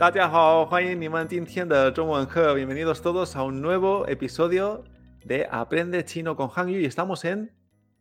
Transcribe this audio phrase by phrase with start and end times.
[0.00, 4.82] 大家好，欢迎你们今天的中文课，bienvenidos todos a un nuevo episodio
[5.26, 6.88] de Aprende Chino con Hangyu.
[6.88, 7.50] Estamos en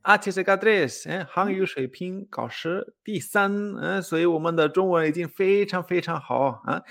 [0.01, 6.82] HSK3，哎，Hangyu 水平考试第三，嗯，所以我们的中文已经非常非常好啊。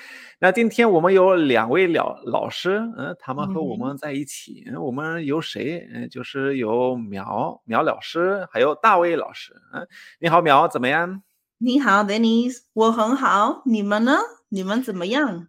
[0.41, 4.63] 那今天我们有两位老老师，嗯，他们和我们在一起。
[4.67, 5.89] 嗯，我们有谁？
[5.91, 9.55] 嗯，就是有苗苗老师，还有大卫老师。
[9.73, 9.89] 嗯，
[10.21, 11.23] 你好，苗，怎么样？
[11.57, 14.13] 你好，Dennis，我很好，你们呢？
[14.49, 15.49] 你们怎么样？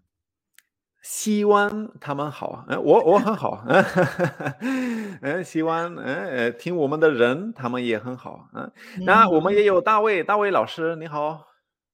[1.01, 3.63] 希望他们好，嗯，我我很好，
[5.21, 8.69] 嗯，希望嗯听我们的人他们也很好，嗯，
[9.05, 11.47] 那我们也有大卫，大卫老师你好，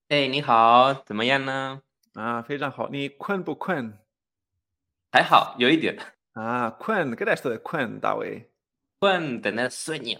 [0.09, 1.81] 哎，你好，怎么样呢？
[2.15, 3.99] 啊，非常好，你困不困？
[5.11, 5.97] 还好，有一点。
[6.33, 8.51] 啊，困，¿qué es esto de 困，大卫？
[8.99, 10.19] 困，tener sueño。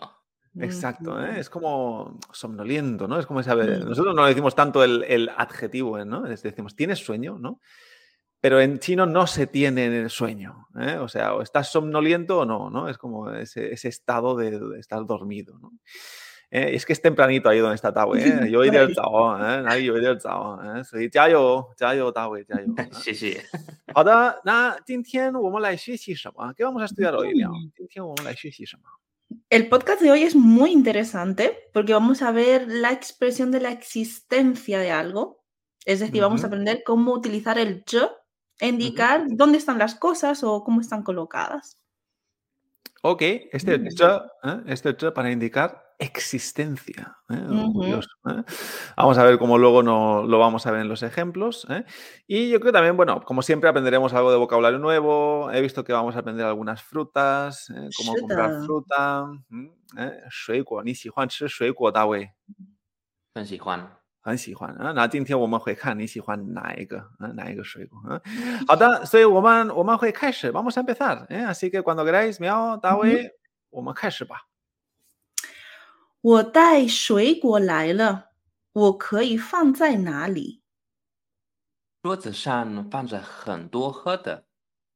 [0.58, 1.38] Exacto, ¿eh?
[1.38, 3.20] es como somnoliento, ¿no?
[3.20, 6.22] Es como saber, nosotros no decimos tanto el, el adjetivo, ¿no?
[6.22, 7.38] decimos, ¿tienes sueño?
[7.38, 7.60] ¿no?
[8.41, 10.96] Pero en chino no se tiene sueño, ¿eh?
[10.96, 12.88] o sea, o estás somnoliento o no, ¿no?
[12.88, 15.72] Es como ese, ese estado de, estar dormido, ¿no?
[16.50, 18.50] Eh, es que es tempranito ahí donde está Tawe, ¿eh?
[18.50, 19.62] Yo iré al Zao, ¿eh?
[19.62, 20.83] Nadie yo iré al Zao, ¿eh?
[20.84, 22.74] Sí, ya yo, ya yo, Tawe, ya yo.
[22.92, 23.36] Sí, sí.
[23.94, 27.52] 好的，那今天我们来学习什么？¿Qué vamos a estudiar hoy, Liao?
[27.77, 28.83] 今天我们来学习什么？
[29.49, 33.71] El podcast de hoy es muy interesante porque vamos a ver la expresión de la
[33.71, 35.43] existencia de algo.
[35.85, 38.09] Es decir, vamos a aprender cómo utilizar el yo
[38.59, 41.79] e indicar dónde están las cosas o cómo están colocadas.
[43.03, 43.21] Ok,
[43.52, 44.61] este yo, ¿eh?
[44.65, 47.16] este yo para indicar existencia.
[47.28, 47.70] ¿eh?
[47.72, 48.42] Curioso, ¿eh?
[48.96, 51.66] Vamos a ver cómo luego no, lo vamos a ver en los ejemplos.
[51.69, 51.84] ¿eh?
[52.27, 55.50] Y yo creo también, bueno, como siempre aprenderemos algo de vocabulario nuevo.
[55.52, 57.88] He visto que vamos a aprender algunas frutas, ¿eh?
[57.96, 59.27] cómo comprar fruta.
[59.98, 60.22] ¿eh?
[60.30, 62.30] 水果，你喜欢吃水果，大卫？
[63.34, 63.96] 很喜欢。
[64.23, 68.20] 很喜欢啊，那今天我们会看你喜欢哪一个啊，哪一个水果啊？
[68.68, 73.30] 好的，所以我们我们会开始，vamos a empezar，哎，así que cuando queráis，苗大卫，
[73.70, 74.42] 我们开始吧。
[76.25, 78.31] 我带水果来了，
[78.71, 80.63] 我可以放在哪里？
[82.02, 84.47] 桌子上放着很多喝的，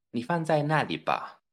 [0.10, 1.44] 你放在那里吧。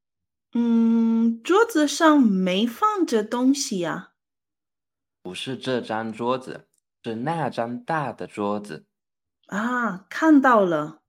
[0.55, 4.13] 嗯，桌子上没放着东西呀。
[5.23, 6.69] 不是这张桌子。
[7.05, 8.87] 是那张大的桌子
[9.47, 11.03] 啊，看到了。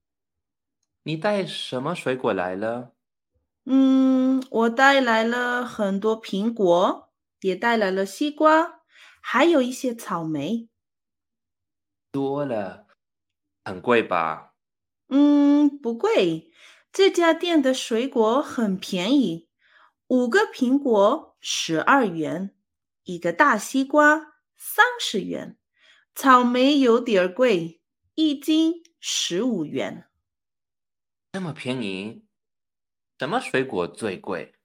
[1.04, 2.92] 你带什么水果来了？
[3.66, 7.07] 嗯，我带来了很多苹果，
[7.42, 8.82] 也带来了西瓜，
[9.22, 10.70] 还有一些草莓。
[12.12, 12.88] 多了，
[13.64, 14.56] 很贵吧？
[15.10, 16.52] 嗯，不贵。
[16.92, 19.50] 这家店的水果很便宜，
[20.08, 22.56] 五个苹果十二元，
[23.04, 25.60] 一个大西瓜三十元。
[26.16, 27.82] 草莓有点贵，
[28.16, 30.10] 一斤十五元。
[31.32, 32.26] 这么便宜？
[33.20, 34.56] 什么水果最贵？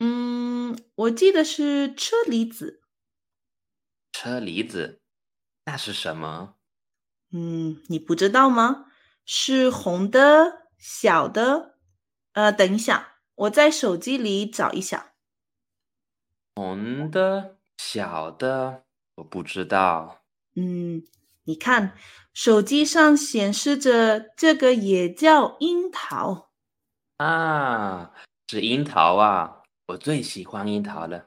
[0.00, 2.82] 嗯，我记得是车厘子。
[4.12, 5.00] 车厘子，
[5.64, 6.54] 那是什么？
[7.32, 8.86] 嗯，你不知道吗？
[9.24, 11.76] 是红的，小的。
[12.32, 15.14] 呃，等一下，我在手机里找一下。
[16.54, 18.84] 红的，小的，
[19.16, 20.24] 我不知道。
[20.54, 21.02] 嗯，
[21.44, 21.96] 你看，
[22.32, 26.50] 手机上显示着这个也叫樱桃
[27.18, 28.12] 啊，
[28.48, 31.25] 是樱桃啊，我最喜欢樱桃了。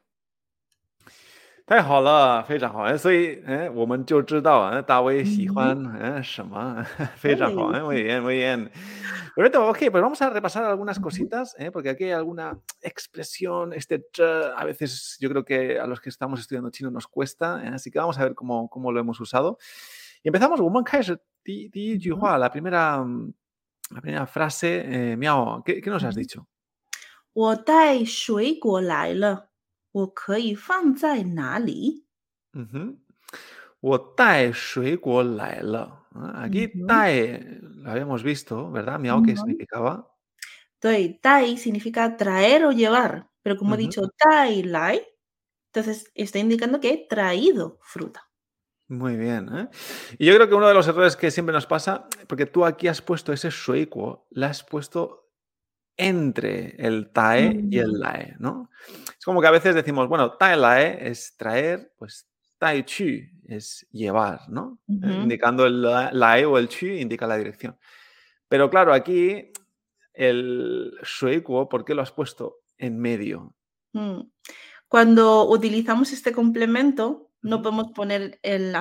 [1.67, 6.85] 太好了，非常好哎，所以哎，我们就知道啊，大卫喜欢嗯什么，
[7.17, 11.73] 非常好哎，muy bien muy bien。Perfecto, ok, pues vamos a repasar algunas cositas, ¿eh?
[11.73, 14.01] porque aquí hay alguna expresión, este
[14.57, 17.69] a veces yo creo que a los que estamos estudiando chino nos cuesta, ¿eh?
[17.75, 19.59] así que vamos a ver cómo, cómo lo hemos usado.
[20.23, 23.05] Y empezamos, la primera,
[23.91, 26.47] la primera frase, eh, miao, ¿qué, ¿qué nos has dicho?
[27.33, 29.51] 我带水果来了。
[29.93, 32.05] 我可以放在哪里？
[32.53, 32.99] 嗯哼，
[33.81, 36.07] 我带水果来了。
[36.13, 37.41] Aquí带
[37.83, 38.99] lo habíamos visto, ¿verdad?
[38.99, 40.07] Miao, ¿qué significaba?
[40.81, 45.01] 对，带 significa traer o llevar, pero como he dicho, 带来
[45.73, 48.31] entonces está indicando que he traído fruta.
[48.89, 49.49] Muy bien.
[49.55, 49.69] ¿eh?
[50.19, 52.89] Y yo creo que uno de los errores que siempre nos pasa, porque tú aquí
[52.89, 55.30] has puesto ese shueikuo, la has puesto
[56.02, 58.00] entre el TAE y el mm.
[58.00, 58.70] LAE, ¿no?
[59.18, 62.28] Es como que a veces decimos, bueno, TAE LAE es traer, pues
[62.58, 64.80] TAE CHI es llevar, ¿no?
[64.88, 67.78] Eh, indicando el LAE o el CHI indica la dirección.
[68.48, 69.52] Pero claro, aquí
[70.14, 73.56] el sueco, ¿por qué lo has puesto en medio?
[73.94, 74.22] Mm.
[74.88, 78.76] Cuando utilizamos este complemento, no podemos poner el,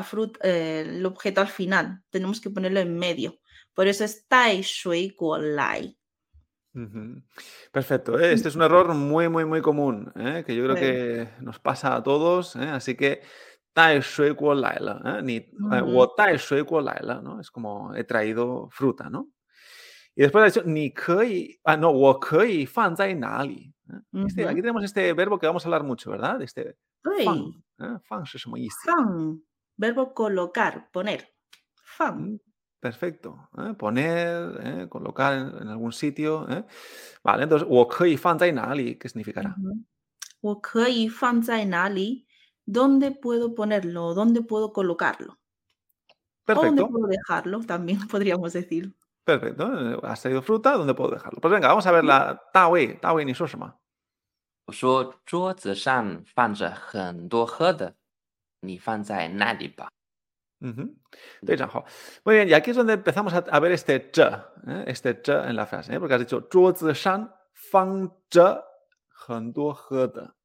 [1.04, 3.38] objeto al final, tenemos que ponerlo en medio.
[3.74, 5.96] Por eso es Tai Shui Guo Lai.
[7.72, 8.18] Perfecto.
[8.18, 8.32] ¿eh?
[8.32, 10.44] Este es un error muy, muy, muy común, ¿eh?
[10.46, 10.82] que yo creo sí.
[10.82, 12.54] que nos pasa a todos.
[12.56, 12.68] ¿eh?
[12.68, 13.22] Así que,
[13.72, 15.22] tai shui guo lai la, ¿eh?
[15.22, 17.40] ni eh, wo tai shui guo lai la, ¿no?
[17.40, 19.28] Es como he traído fruta, ¿no?
[20.14, 23.72] Y después ha dicho, ni kei, ah, no, wo kei fan zai nali.
[23.88, 24.24] ¿eh?
[24.26, 24.50] Este, uh -huh.
[24.50, 26.42] Aquí tenemos este verbo que vamos a hablar mucho, ¿verdad?
[26.42, 26.76] Este
[27.24, 27.64] fan,
[28.02, 28.24] fan,
[29.76, 31.28] verbo colocar, poner.
[31.84, 32.32] Fan.
[32.32, 32.40] Mm
[32.79, 33.49] Perfecto.
[33.57, 33.73] ¿eh?
[33.73, 34.87] Poner, ¿eh?
[34.89, 36.47] colocar en, en algún sitio.
[36.49, 36.63] ¿eh?
[37.23, 38.97] Vale, entonces, 我可以放在哪里?
[38.97, 39.55] ¿Qué significará?
[39.57, 39.83] Ujú.
[40.41, 44.13] 我可以放在哪里？¿Dónde puedo ponerlo?
[44.13, 45.37] ¿Dónde puedo colocarlo?
[46.47, 47.63] ¿O dónde Perfecto, puedo dejarlo?
[47.63, 48.93] También podríamos decir.
[49.23, 49.63] perfecto.
[49.65, 51.39] eh, Has traído fruta, ¿dónde puedo dejarlo?
[51.41, 53.73] Pues venga, vamos a ver la 大卫，大卫，你说什么？
[54.67, 57.95] 我说桌子上放着很多喝的，
[58.61, 59.89] 你放在那里吧。
[60.60, 60.94] Uh -huh.
[61.44, 61.60] Pues
[62.24, 64.84] Muy bien, y aquí es donde empezamos a, a ver este ch, ¿eh?
[64.86, 65.98] este ch en la frase, ¿eh?
[65.98, 66.48] porque has dicho
[66.92, 68.12] shan fang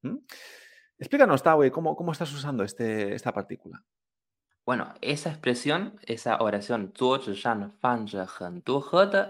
[0.01, 0.17] ¿Mm?
[0.97, 3.83] Explícanos, Tawe, ¿cómo, ¿cómo estás usando este, esta partícula?
[4.65, 6.93] Bueno, esa expresión, esa oración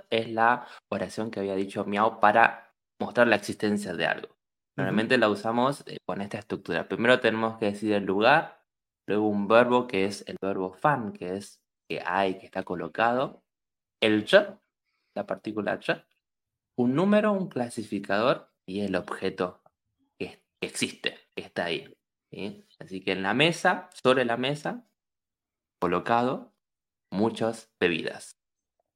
[0.09, 4.37] es la oración que había dicho Miao para mostrar la existencia de algo.
[4.77, 5.21] Normalmente uh -huh.
[5.21, 6.87] la usamos eh, con esta estructura.
[6.87, 8.64] Primero tenemos que decir el lugar,
[9.06, 13.43] luego un verbo que es el verbo fan, que es que hay, que está colocado.
[14.00, 14.34] El ch,
[15.14, 16.05] la partícula ch,
[16.76, 19.62] un número, un clasificador y el objeto
[20.19, 21.93] que, que existe, que está ahí.
[22.31, 22.67] ¿sí?
[22.78, 24.87] Así que en la mesa, sobre la mesa,
[25.78, 26.55] colocado
[27.11, 28.37] muchas bebidas.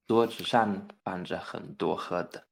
[0.07, 2.47] 桌子上放着很多喝的。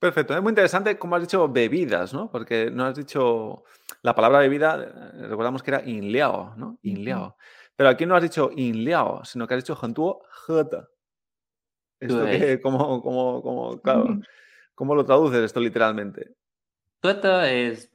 [0.00, 2.30] Perfecto, es muy interesante como has dicho bebidas, ¿no?
[2.30, 3.64] Porque no has dicho
[4.02, 6.78] la palabra bebida, eh, recordamos que era inliao, ¿no?
[6.82, 7.36] Inliao.
[7.76, 10.88] Pero aquí no has dicho inliao, sino que has dicho hentuo heta.
[12.00, 14.06] Esto pues que, como, como, como, claro,
[14.80, 16.34] ¿Cómo lo traduces esto literalmente?
[17.00, 17.92] Tueta es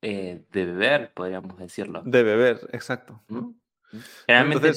[0.00, 2.00] eh, de beber, podríamos decirlo.
[2.06, 3.22] De beber, exacto.
[4.26, 4.72] Realmente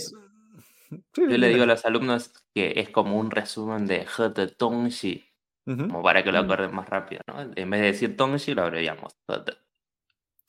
[1.13, 5.23] yo le digo a los alumnos que es como un resumen de Hete Tongxi,
[5.65, 6.45] como para que lo mm.
[6.45, 7.41] acuerden más rápido, ¿no?
[7.41, 9.15] En vez de decir Tonshi, lo abreviamos.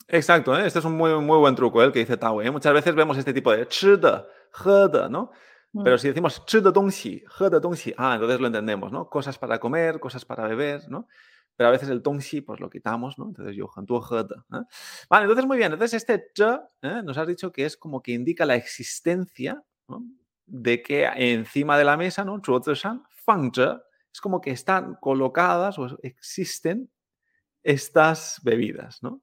[0.09, 0.67] Exacto, ¿eh?
[0.67, 1.87] este es un muy, muy buen truco ¿eh?
[1.87, 2.41] el que dice Tao.
[2.41, 2.51] ¿eh?
[2.51, 5.33] Muchas veces vemos este tipo de chida, jada, ¿no?
[5.73, 5.83] Mm.
[5.83, 9.09] Pero si decimos chida tongxi, jada tongxi, ah, entonces lo entendemos, ¿no?
[9.09, 11.09] Cosas para comer, cosas para beber, ¿no?
[11.57, 13.27] Pero a veces el tongxi, pues lo quitamos, ¿no?
[13.27, 14.45] Entonces yo, hantuo jada.
[14.53, 14.63] ¿eh?
[15.09, 15.73] Vale, entonces muy bien.
[15.73, 16.43] Entonces este ch
[17.03, 19.65] nos has dicho que es como que indica la existencia
[20.47, 22.41] de que encima de la mesa, ¿no?
[22.41, 22.75] Chuo zhe
[23.25, 23.81] fang zhe,
[24.17, 26.91] es como que están colocadas o existen
[27.63, 29.21] estas bebidas, ¿no?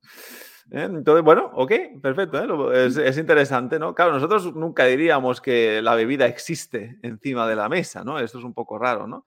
[0.69, 0.84] ¿Eh?
[0.84, 2.86] Entonces, bueno, ok, perfecto, ¿eh?
[2.86, 3.95] es, interesante, ¿no?
[3.95, 8.19] Claro, nosotros nunca diríamos que la bebida existe encima de la mesa, ¿no?
[8.19, 9.25] Esto es un poco raro, ¿no?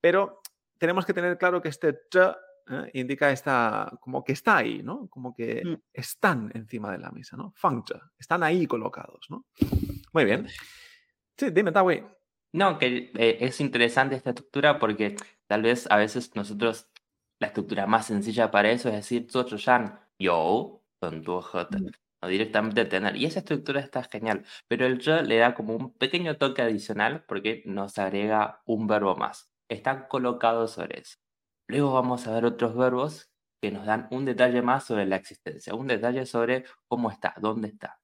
[0.00, 0.42] Pero
[0.78, 2.90] tenemos que tener claro que este t ¿eh?
[2.94, 5.08] indica esta, como que está ahí, ¿no?
[5.08, 5.74] Como que mm.
[5.92, 7.52] están encima de la mesa, ¿no?
[7.56, 9.44] Function, están ahí colocados, ¿no?
[10.12, 10.46] Muy bien.
[11.36, 12.19] Sí, dime, Tawi.
[12.52, 15.16] No, que eh, es interesante esta estructura porque
[15.46, 16.88] tal vez a veces nosotros
[17.40, 19.26] la estructura más sencilla para eso es decir
[20.18, 21.90] yo, con tu mm.
[22.22, 23.16] o directamente tener.
[23.16, 27.24] Y esa estructura está genial, pero el yo le da como un pequeño toque adicional
[27.26, 29.50] porque nos agrega un verbo más.
[29.68, 31.16] Están colocados sobre eso.
[31.68, 33.30] Luego vamos a ver otros verbos
[33.62, 37.68] que nos dan un detalle más sobre la existencia, un detalle sobre cómo está, dónde
[37.68, 38.00] está.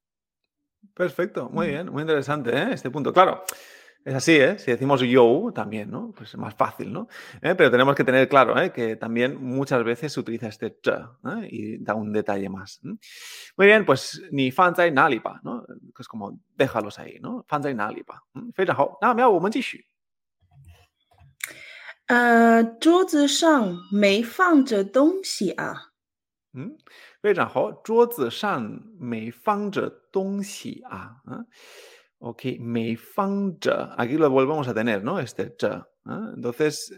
[0.94, 1.70] Perfecto, muy mm.
[1.70, 2.68] bien, muy interesante ¿eh?
[2.72, 3.12] este punto.
[3.12, 3.42] Claro,
[4.05, 4.57] es así, ¿eh?
[4.57, 6.11] Si decimos yo también, ¿no?
[6.11, 7.07] Pues es más fácil, ¿no?
[7.39, 7.53] ¿Eh?
[7.55, 8.71] Pero tenemos que tener claro ¿eh?
[8.71, 11.47] que también muchas veces se utiliza este 这 ¿eh?
[11.51, 12.79] y da un detalle más.
[12.83, 12.97] ¿eh?
[13.57, 15.63] Muy bien, pues ni fan zai nali pa, ¿no?
[15.67, 17.45] Que es como déjalos ahí, ¿no?
[17.47, 18.23] Fan zai nali pa.
[18.35, 18.51] ¿eh?
[18.55, 19.85] 非常好，那么要我们继续。
[22.07, 25.91] 呃，桌子上没放着东西啊。
[26.53, 26.75] Mm,
[27.21, 31.45] 非常好，桌子上没放着东西啊。¿eh?
[32.18, 33.70] Ok, Meifangzhe.
[33.96, 35.20] Aquí lo volvemos a tener, ¿no?
[35.20, 35.68] Este zhe.
[35.68, 36.32] ¿eh?
[36.34, 36.92] Entonces,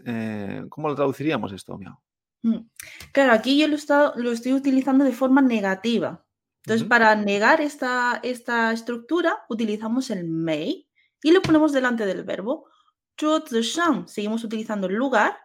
[0.69, 2.01] ¿cómo lo traduciríamos esto, Miao?
[2.43, 2.69] Mm.
[3.11, 6.25] Claro, aquí yo lo, estoy utilizando de forma negativa.
[6.63, 10.87] Entonces, para negar esta, esta, estructura, utilizamos el mei
[11.21, 12.67] y lo ponemos delante del verbo.
[13.17, 14.07] Zhang.
[14.07, 15.37] Seguimos utilizando el lugar.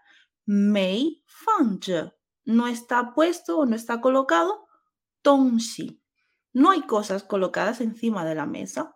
[0.47, 2.13] Mei fangzhe.
[2.45, 4.67] No está puesto o no está colocado.
[5.23, 6.01] Tongxi.
[6.53, 8.95] No hay cosas colocadas encima de la mesa.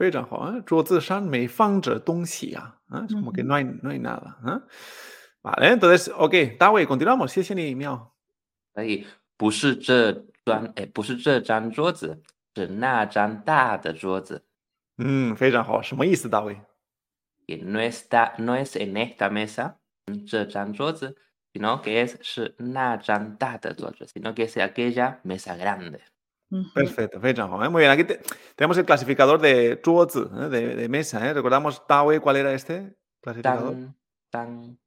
[0.00, 0.62] 非常好，¿eh?
[0.64, 2.74] 桌子上没放着东西啊。
[2.90, 3.04] ¿eh?
[3.06, 3.48] Es como que Ujú.
[3.48, 4.38] no hay, no hay nada.
[4.46, 4.58] ¿eh?
[5.42, 7.28] Vale, entonces, ok, Dawei, continuamos.
[7.28, 8.12] 谢谢你，Miao。
[8.72, 12.22] 所以不是这张，哎，不是这张桌子，
[12.54, 14.46] 是那张大的桌子。
[14.96, 16.56] 嗯，非常好，什么意思，大卫
[17.46, 19.74] ？que no, está, no es en esta mesa,
[20.26, 21.14] 这张桌子
[21.52, 26.00] sino que es 是那张大的桌子, sino que es aquella mesa grande.
[26.74, 27.68] Perfecto, ¿eh?
[27.68, 27.92] muy bien.
[27.92, 28.04] Aquí
[28.56, 30.48] tenemos el clasificador de 桌子, ¿eh?
[30.48, 31.28] de, de, mesa.
[31.28, 31.32] ¿eh?
[31.32, 33.76] ¿Recordamos Tawe cuál era este clasificador?
[34.30, 34.78] Tan,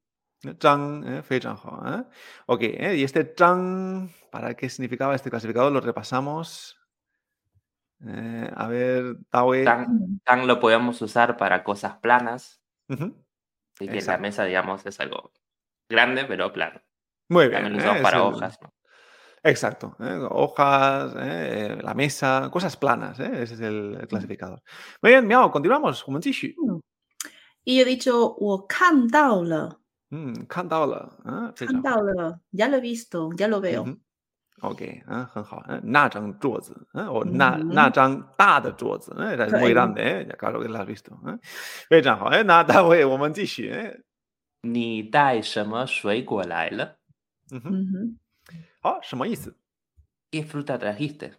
[0.60, 1.22] Zhang, ¿eh?
[1.30, 2.04] ¿eh?
[2.46, 2.96] Ok, ¿eh?
[2.96, 5.72] y este Zhang, ¿para qué significaba este clasificador?
[5.72, 6.78] Lo repasamos.
[8.06, 9.64] Eh, a ver, Tawe.
[9.64, 12.60] Zhang, lo podemos usar para cosas planas.
[12.88, 15.32] Así que la mesa, digamos, es algo
[15.88, 16.80] grande, pero plano.
[17.28, 17.62] Muy bien.
[17.62, 18.58] También lo usamos para hojas.
[18.60, 18.74] ¿no?
[19.43, 19.95] Exacto,
[20.31, 24.61] hojas, la mesa, cosas planas, ese es el, el, clasificador.
[25.01, 26.19] Muy bien, Miao, continuamos, como
[27.63, 29.79] Y yo he dicho, 我看到了.
[30.11, 33.83] 嗯，看到了，啊，非常看到了，ya lo he visto, ya lo veo。
[33.85, 33.97] 嗯
[34.61, 41.39] OK，啊，很好，嗯，那张桌子，嗯，我那那张大的桌子，嗯，es muy grande，哎，claro que lo has visto，嗯，
[41.87, 43.97] 非常好，哎，那大卫，我们继续，哎，
[44.63, 46.97] 你带什么水果来了？
[47.51, 48.17] 嗯哼，
[48.84, 49.00] Ah,
[50.30, 51.34] ¿Qué fruta trajiste?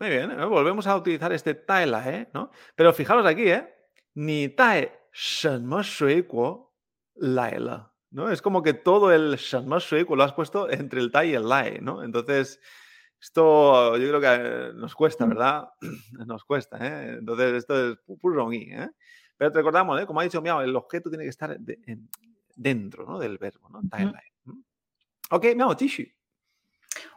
[0.00, 2.50] Muy bien, eh, volvemos a utilizar este tae la eh, ¿no?
[2.74, 3.72] Pero fijaros aquí, ¿eh?
[4.14, 6.74] Ni tae shenme shuikuo
[7.14, 7.92] la.
[8.10, 8.28] ¿no?
[8.28, 9.76] Es como que todo el shenme
[10.08, 12.02] lo has puesto entre el tae y el lae, ¿no?
[12.02, 12.60] Entonces,
[13.20, 15.28] esto yo creo que eh, nos cuesta, mm.
[15.28, 15.68] ¿verdad?
[16.26, 17.18] Nos cuesta, ¿eh?
[17.18, 18.90] Entonces, esto es puro ¿eh?
[19.36, 20.06] Pero recordamos, ¿eh?
[20.06, 21.56] Como ha dicho Miao, el objeto tiene que estar
[22.56, 23.20] dentro, ¿no?
[23.20, 23.80] Del verbo, ¿no?
[23.88, 24.32] Tae lae.
[25.30, 26.02] Ok, Miao, tishu.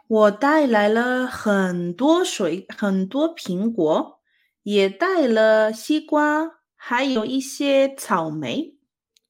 [0.07, 4.19] 我带来了很多水，很多苹果，
[4.63, 8.77] 也带了西瓜，还有一些草莓。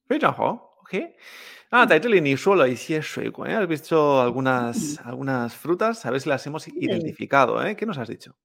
[0.07, 3.53] 非常好，OK。Ah, Taiteli, ni solo hay suego, ¿eh?
[3.53, 7.75] Has visto algunas, algunas frutas, a ver si las hemos identificado, ¿eh?
[7.75, 8.35] ¿Qué nos has dicho?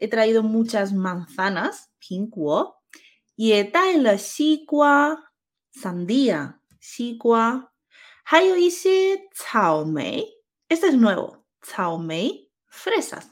[0.00, 2.82] He traído muchas manzanas, 苹果，
[3.36, 5.30] 也带了西瓜、
[5.72, 7.70] sandía, 西瓜，
[8.26, 10.26] 还有一些草莓。
[10.68, 13.26] Este es nuevo, 草莓 fresas.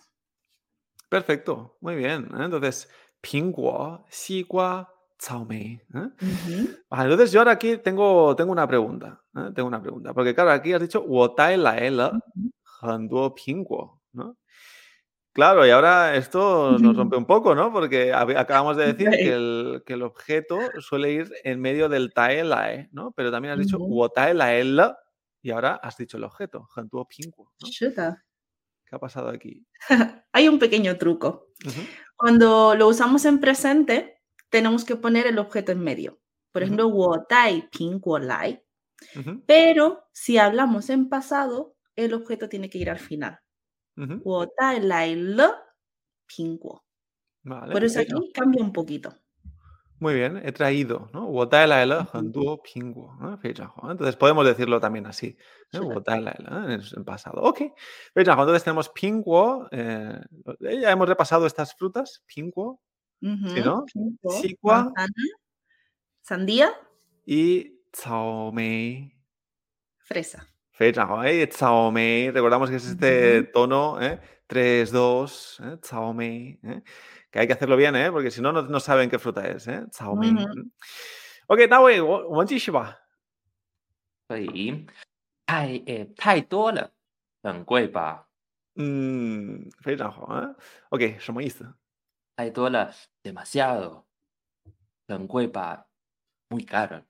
[1.09, 2.29] Perfecto, muy bien.
[2.35, 2.45] ¿eh?
[2.45, 2.87] Entonces,
[3.23, 4.87] 苹果、西瓜。
[5.21, 5.81] Xiaomei.
[5.95, 6.09] ¿eh?
[6.91, 9.23] entonces yo ahora aquí tengo, tengo una pregunta.
[9.37, 9.51] ¿eh?
[9.55, 10.15] Tengo una pregunta.
[10.15, 11.77] Porque claro, aquí has dicho Wotai la
[14.13, 14.37] ¿no?
[15.36, 17.70] Claro, y ahora esto nos rompe un poco, ¿no?
[17.70, 22.46] Porque acabamos de decir que el, que el objeto suele ir en medio del tae
[22.46, 23.12] lae, ¿no?
[23.12, 24.98] Pero también has dicho wotae la
[25.42, 27.52] y ahora has dicho el objeto, hantuo pinguo.
[27.60, 27.68] ¿no?
[28.86, 29.68] ¿Qué ha pasado aquí?
[30.32, 31.50] Hay un pequeño truco.
[32.16, 36.22] Cuando lo usamos en presente, tenemos que poner el objeto en medio.
[36.54, 36.90] Por ejemplo,
[38.22, 38.64] lai.
[39.46, 43.42] Pero si hablamos en pasado, el objeto tiene que ir al final.
[44.82, 45.48] Lai le
[47.44, 49.14] Vale, Por eso aquí cambia un poquito.
[50.00, 51.28] Muy bien, he traído, ¿no?
[53.92, 55.38] Entonces podemos decirlo también así,
[55.72, 57.42] en pasado.
[57.44, 57.62] Ok,
[58.44, 60.20] entonces tenemos pinguo, eh,
[60.60, 62.82] ya hemos repasado estas frutas, pinguo,
[63.22, 63.86] ¿Sí, no?
[66.22, 66.72] Sandía.
[67.26, 67.80] Y
[68.52, 69.12] Mei.
[70.00, 70.55] Fresa.
[70.75, 71.49] Fecha, ¿eh?
[71.93, 72.31] Mei.
[72.31, 74.21] Recordamos que es este tono, ¿eh?
[74.47, 76.13] 3, 2, ¿eh?
[76.15, 76.59] Mei.
[76.63, 76.83] ¿eh?
[77.31, 78.11] Que hay que hacerlo bien, ¿eh?
[78.11, 79.85] Porque si no, no saben qué fruta es, ¿eh?
[80.17, 80.33] Mei.
[80.33, 80.71] Uh
[81.47, 82.97] Ok, Dawi, 我们继续吧。
[84.29, 84.87] 可以，
[85.47, 86.93] 太呃太多了，
[87.43, 88.29] 很贵吧？
[88.77, 90.55] 嗯，非常好啊。
[90.91, 91.75] OK，什么意思？
[92.37, 94.05] 太多了，demasiado.
[96.51, 97.03] muy caro.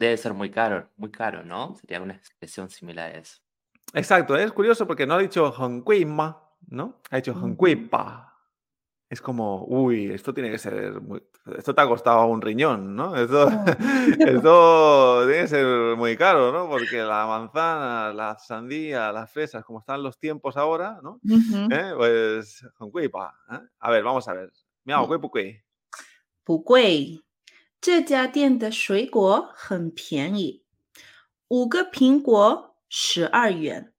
[0.00, 1.74] Debe ser muy caro, muy caro, ¿no?
[1.74, 3.42] Sería una expresión similar a eso.
[3.92, 7.02] Exacto, es curioso porque no ha dicho Honquima, ¿no?
[7.10, 8.34] Ha dicho Honquipa.
[9.10, 11.22] Es como, uy, esto tiene que ser muy...
[11.54, 13.14] Esto te ha costado un riñón, ¿no?
[13.16, 13.46] Esto,
[15.26, 16.66] tiene que ser muy caro, ¿no?
[16.66, 21.20] Porque la manzana, la sandía, las fresas, como están los tiempos ahora, ¿no?
[21.70, 21.92] ¿Eh?
[21.94, 23.34] Pues Honquipa.
[23.52, 23.58] ¿eh?
[23.80, 24.50] A ver, vamos a ver.
[24.84, 25.20] Miau, mm.
[25.20, 25.62] Pucuey.
[26.42, 27.22] Pucuey.
[27.80, 30.62] 这家店的水果很便宜，
[31.48, 33.94] 五个苹果十二元，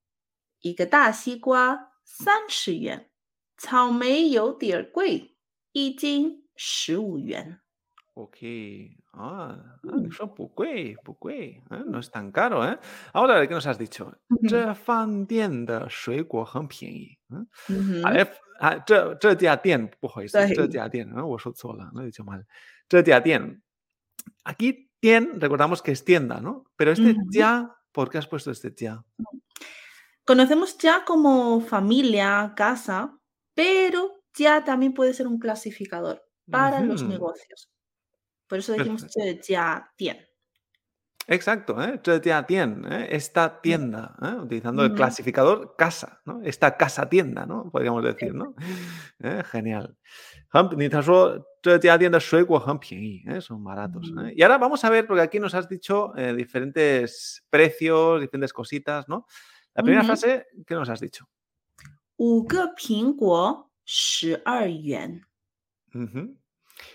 [0.59, 3.09] 一个大西瓜三十元。
[3.57, 5.35] 草莓有点贵，
[5.71, 7.59] 一斤十五元。
[8.13, 9.57] Ok, ah,
[10.07, 11.83] eso muy ¿eh?
[11.85, 12.77] no es tan caro, ¿eh?
[13.13, 14.13] Ahora, ¿qué nos has dicho?
[14.49, 17.17] 这饭店的水果很便宜。
[17.29, 18.27] 嗯，哎，
[18.59, 22.43] 啊，这这家店不好意思，这家店，啊，我说错了，lo he dicho mal.
[22.89, 23.61] 这家店
[24.43, 26.65] Aquí tien, recordamos que es tienda, ¿no?
[26.75, 29.03] Pero este ya, ¿por qué has puesto este ya?
[30.25, 33.17] Conocemos ya como familia, casa,
[33.53, 37.69] pero ya también puede ser un clasificador para los negocios.
[38.47, 40.17] Por eso decimos este ya tien.
[41.30, 41.98] Exacto, ¿eh?
[42.04, 43.08] 这家店, ¿eh?
[43.10, 44.36] Esta tienda, ¿eh?
[44.40, 44.96] Utilizando el Ujú.
[44.96, 46.40] clasificador casa, ¿no?
[46.44, 47.68] Esta casa tienda, ¿no?
[47.72, 48.54] Podríamos decir, ¿no?
[49.18, 49.42] ¿Eh?
[49.50, 49.96] Genial.
[50.52, 53.40] 很你他说这家店的水果很便宜, ¿eh?
[53.40, 54.20] Son baratos, Ujú.
[54.20, 54.34] ¿eh?
[54.36, 59.08] Y ahora vamos a ver, porque aquí nos has dicho eh, diferentes precios, diferentes cositas,
[59.08, 59.26] ¿no?
[59.74, 60.06] La primera Ujú.
[60.06, 61.26] frase, ¿qué nos has dicho?
[62.18, 65.22] 五个苹果十二元.
[65.92, 66.36] Ujú.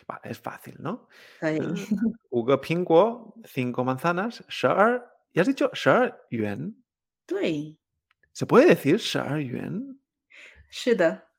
[0.06, 1.08] Vale, es fácil, ¿no?
[2.30, 6.76] Hugo Pinguo, cinco manzanas, shar, has dicho shar yuan?
[8.32, 10.00] ¿Se puede decir shar yuan?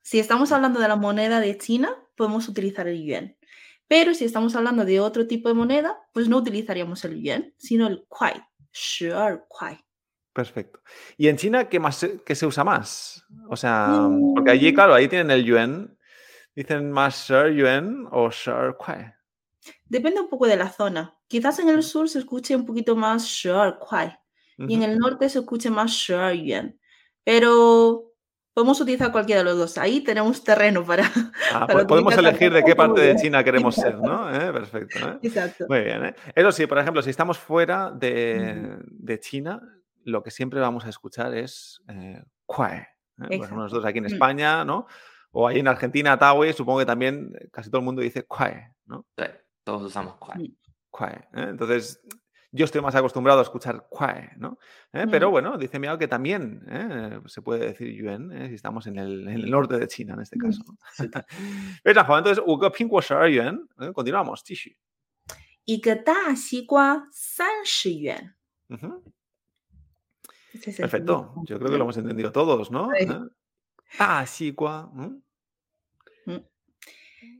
[0.02, 3.36] Si estamos hablando de la moneda de China, podemos utilizar el yuan.
[3.86, 7.86] Pero si estamos hablando de otro tipo de moneda, pues no utilizaríamos el yuan, sino
[7.86, 8.42] el kuai.
[10.32, 10.80] Perfecto.
[11.16, 13.24] ¿Y en China qué más qué se usa más?
[13.48, 14.74] O sea, porque allí, mm.
[14.74, 15.97] claro, ahí tienen el yuan
[16.58, 17.54] ¿Dicen más Sir
[18.10, 19.14] o Sir Kuai?
[19.84, 21.16] Depende un poco de la zona.
[21.28, 21.82] Quizás en el mm.
[21.82, 24.18] sur se escuche un poquito más Sir Kuai
[24.56, 26.76] y en el norte se escuche más Sir
[27.22, 28.12] Pero
[28.52, 29.78] podemos utilizar cualquiera de los dos.
[29.78, 31.04] Ahí tenemos terreno para.
[31.54, 34.28] Ah, para podemos elegir de qué parte de China queremos ser, ¿no?
[34.28, 34.98] Eh, perfecto.
[34.98, 35.18] ¿eh?
[35.22, 35.66] Exacto.
[35.68, 36.06] Muy bien.
[36.06, 36.14] ¿eh?
[36.34, 39.62] Eso sí, por ejemplo, si estamos fuera de, de China,
[40.02, 42.84] lo que siempre vamos a escuchar es eh, Kuai.
[43.16, 44.12] Por ejemplo, nosotros aquí en mm.
[44.12, 44.88] España, ¿no?
[45.40, 48.74] O ahí en Argentina, Tawe, supongo que también eh, casi todo el mundo dice Quae,
[48.86, 49.06] ¿no?
[49.16, 49.24] Sí,
[49.62, 50.50] todos usamos Quae.
[50.90, 51.28] Quae.
[51.32, 51.46] ¿eh?
[51.50, 52.02] Entonces,
[52.50, 54.58] yo estoy más acostumbrado a escuchar Quae, ¿no?
[54.92, 55.06] ¿Eh?
[55.06, 55.10] Mm.
[55.12, 57.20] Pero bueno, dice Miao que también ¿eh?
[57.26, 58.48] se puede decir Yuan ¿eh?
[58.48, 60.64] si estamos en el, en el, norte de China en este caso.
[60.94, 61.04] Sí.
[61.84, 62.42] entonces,
[63.12, 63.92] er yuan, ¿eh?
[63.92, 64.76] continuamos, Tishi.
[68.02, 68.36] yuan.
[68.70, 69.02] Uh -huh.
[70.78, 72.90] Perfecto, yo creo que lo hemos entendido todos, ¿no?
[74.00, 74.24] Ah,
[74.56, 74.90] gua.
[76.28, 76.32] Mm.
[76.32, 76.44] Mm.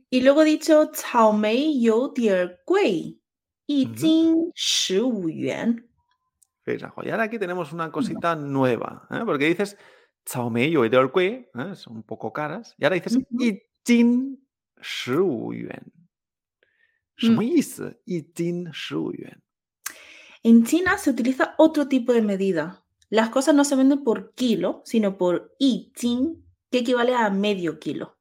[0.09, 1.79] Y luego dicho, Cao Mei
[2.15, 2.59] Dier
[7.03, 9.21] y ahora aquí tenemos una cosita nueva, ¿eh?
[9.25, 9.77] porque dices
[10.49, 11.75] Mei Dier ¿eh?
[11.75, 13.17] son un poco caras, y ahora dices.
[13.37, 13.57] Y mm.
[20.43, 22.85] En China se utiliza otro tipo de medida.
[23.09, 25.91] Las cosas no se venden por kilo, sino por y
[26.71, 28.18] que equivale a medio kilo.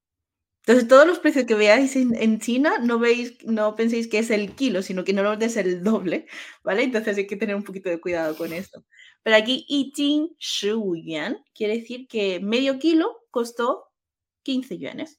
[0.68, 4.30] Entonces, todos los precios que veáis en, en China, no veis, no penséis que es
[4.30, 6.26] el kilo, sino que normalmente es el doble,
[6.62, 6.82] ¿vale?
[6.82, 8.84] Entonces hay que tener un poquito de cuidado con esto.
[9.22, 13.86] Pero aquí, y jin yuan quiere decir que medio kilo costó
[14.42, 15.18] 15 yuanes.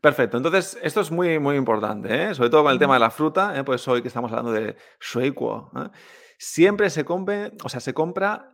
[0.00, 2.34] Perfecto, entonces esto es muy, muy importante, ¿eh?
[2.34, 3.62] sobre todo con el tema de la fruta, ¿eh?
[3.62, 5.90] pues hoy que estamos hablando de shueiguo, ¿eh?
[6.38, 8.52] siempre se, compre, o sea, se compra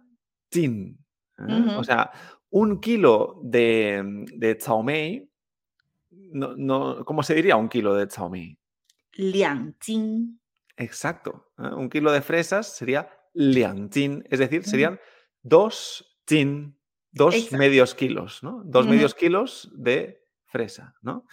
[0.53, 1.03] jin,
[1.39, 1.75] ¿eh?
[1.75, 2.11] o sea,
[2.51, 4.03] un kilo de,
[4.35, 5.31] de caomei,
[6.37, 8.59] no, no, ¿cómo se diría un kilo de caomei?
[9.15, 10.41] Liang jin.
[10.77, 11.75] Exacto, ¿eh?
[11.75, 15.01] un kilo de fresas sería liang jin, es decir, serían
[15.43, 16.79] dos jin,
[17.11, 17.57] dos Exacto.
[17.57, 18.63] medios kilos, ¿no?
[18.65, 20.26] Dos medios kilos de
[20.57, 21.27] fresa, ¿no?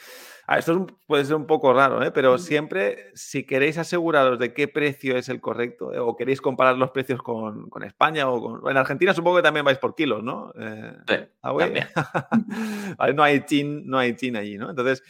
[0.48, 2.12] Ah, esto es un- puede ser un poco raro, ¿eh?
[2.12, 6.00] pero siempre, si queréis aseguraros de qué precio es el correcto, ¿eh?
[6.00, 8.70] o queréis comparar los precios con, con España o con...
[8.70, 10.52] En Argentina supongo que también vais por kilos, ¿no?
[10.60, 11.66] Eh, 对，ah, güey.
[11.68, 11.88] también.
[12.98, 14.70] Vale, no hay chin, no hay chin allí, ¿no?
[14.70, 15.02] Entonces,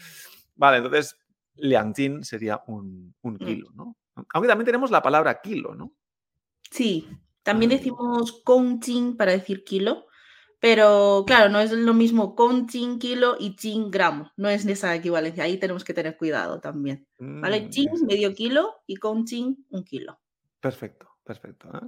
[0.55, 1.17] vale, entonces
[1.55, 3.37] liang jin sería un, un Mm.
[3.37, 3.97] kilo, ¿no?
[4.33, 5.91] Aunque también tenemos la palabra kilo, ¿no?
[6.69, 7.07] Sí,
[7.41, 7.75] también Ah.
[7.77, 8.43] decimos
[8.83, 10.05] jin para decir kilo,
[10.63, 14.95] pero claro, no es lo mismo con chin kilo y chin gramo, no es esa
[14.95, 17.05] equivalencia, ahí tenemos que tener cuidado también.
[17.19, 17.65] ¿Vale?
[17.65, 20.21] Mm, chin medio kilo y con chin un kilo.
[20.61, 21.09] Perfecto.
[21.21, 21.67] Perfecto.
[21.67, 21.87] ¿eh?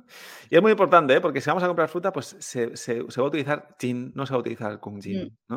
[0.50, 1.22] Y es muy importante, ¿eh?
[1.22, 4.38] porque si vamos a comprar fruta, pues se, va a utilizar chin, no se va
[4.38, 5.38] a utilizar con chin.
[5.48, 5.56] Mm.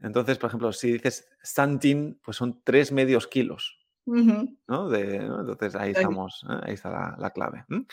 [0.00, 3.78] Entonces, por ejemplo, si dices santin, pues son tres medios kilos.
[4.06, 4.88] ¿no?
[4.88, 5.16] De.
[5.18, 6.60] Entonces ahí estamos, ¿eh?
[6.64, 7.64] ahí está la, clave.
[7.68, 7.84] Muy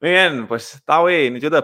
[0.00, 1.58] bien, pues Tawi, ni yo de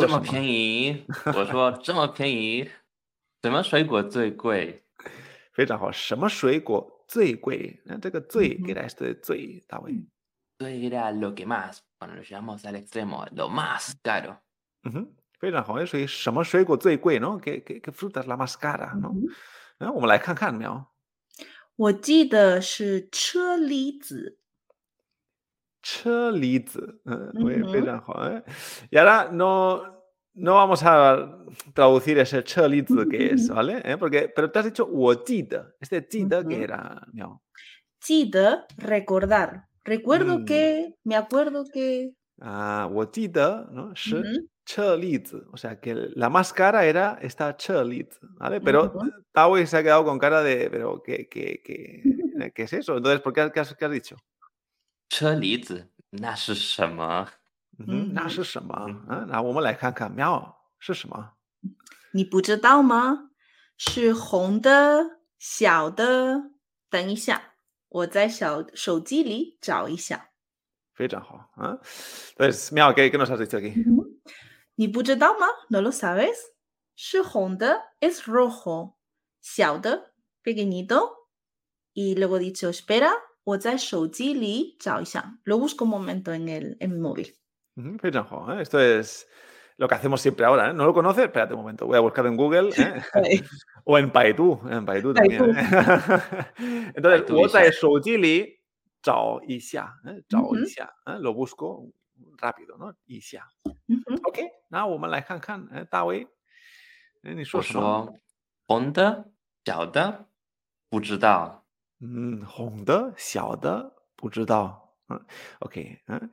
[0.00, 1.04] 这么便 宜？
[1.34, 2.70] 我说这么便宜，
[3.42, 4.84] 什么水果最贵？
[5.52, 7.80] 非常好，什么水果最贵？
[7.84, 9.92] 那这个最给大家的最到位。
[10.58, 14.36] lo que más cuando llegamos al extremo lo más caro。
[14.84, 15.08] 嗯哼，
[15.40, 18.92] 非常好，所以什么水果最贵呢给给给 fruta la más cara？
[18.94, 19.26] 嗯，
[19.78, 20.86] 那我们来看看没有？
[21.74, 24.38] 我记得是车厘子。
[25.81, 27.71] 车厘子，嗯，muy- 嗯哼。
[27.71, 28.43] 非常好，哎。
[28.91, 29.81] Y ahora no,
[30.33, 31.37] no vamos a
[31.73, 33.81] traducir ese 车厘子 qué es, ¿vale?
[33.85, 36.63] Eh, Porque, pero te has dicho 我记得，este 记得 ¿qué Ujú.
[36.63, 37.41] era, Miao?
[37.99, 40.45] 记得 recordar, recuerdo Mm.
[40.45, 43.95] que, me acuerdo que, Ah, 我记得，¿no?
[43.95, 48.59] 是 ujú, Cheliz, o sea que la más cara era esta Cheliz, ¿vale?
[48.61, 48.93] Pero
[49.31, 52.97] Taui se ha quedado con cara de, pero ¿qué, qué, qué, qué es eso?
[52.97, 54.17] Entonces, ¿por qué, qué, has, qué has dicho?
[55.12, 57.28] 车厘子那是什么？
[57.86, 58.74] 嗯，那是什么？
[59.10, 61.32] 嗯，那我们来看看喵是什么？
[62.14, 63.28] 你不知道吗？
[63.76, 66.52] 是红的、小的。
[66.88, 67.52] 等一下，
[67.90, 70.30] 我在小手机里找一下。
[70.94, 71.80] 非常好啊，嗯，
[72.36, 73.74] 对，喵给跟到啥子交给？
[74.76, 76.36] 你不知道吗？No lo sabes？
[76.96, 78.94] 是红的，es rojo。
[79.42, 81.28] 小的，pequeñito。
[81.92, 83.12] y luego dicho espera。
[85.43, 87.33] Lo busco un momento en, el, en mi móvil.
[87.77, 88.61] ¿eh?
[88.61, 89.27] Esto es
[89.77, 90.71] lo que hacemos siempre ahora.
[90.71, 90.73] ¿eh?
[90.73, 91.25] ¿No lo conoces?
[91.25, 92.71] Espérate un momento, voy a buscar en Google.
[92.77, 93.41] ¿eh?
[93.85, 95.55] o en Baidu, en Baidu también.
[96.93, 98.59] Entonces, 我在手机里
[99.01, 99.93] 找一下，
[100.27, 101.89] 找一下，lo busco
[102.37, 102.93] rápido, ¿no?
[103.05, 103.47] 一下。
[104.23, 106.27] OK，那我们来看看，哎，大卫，
[107.23, 108.13] 哎，你说什么？
[108.67, 109.29] 红的、
[109.63, 110.27] 小的，
[110.89, 111.60] 不知道。
[112.01, 114.95] 嗯，红的、小的，不知道。
[115.09, 115.19] 嗯，
[115.59, 116.31] OK，嗯，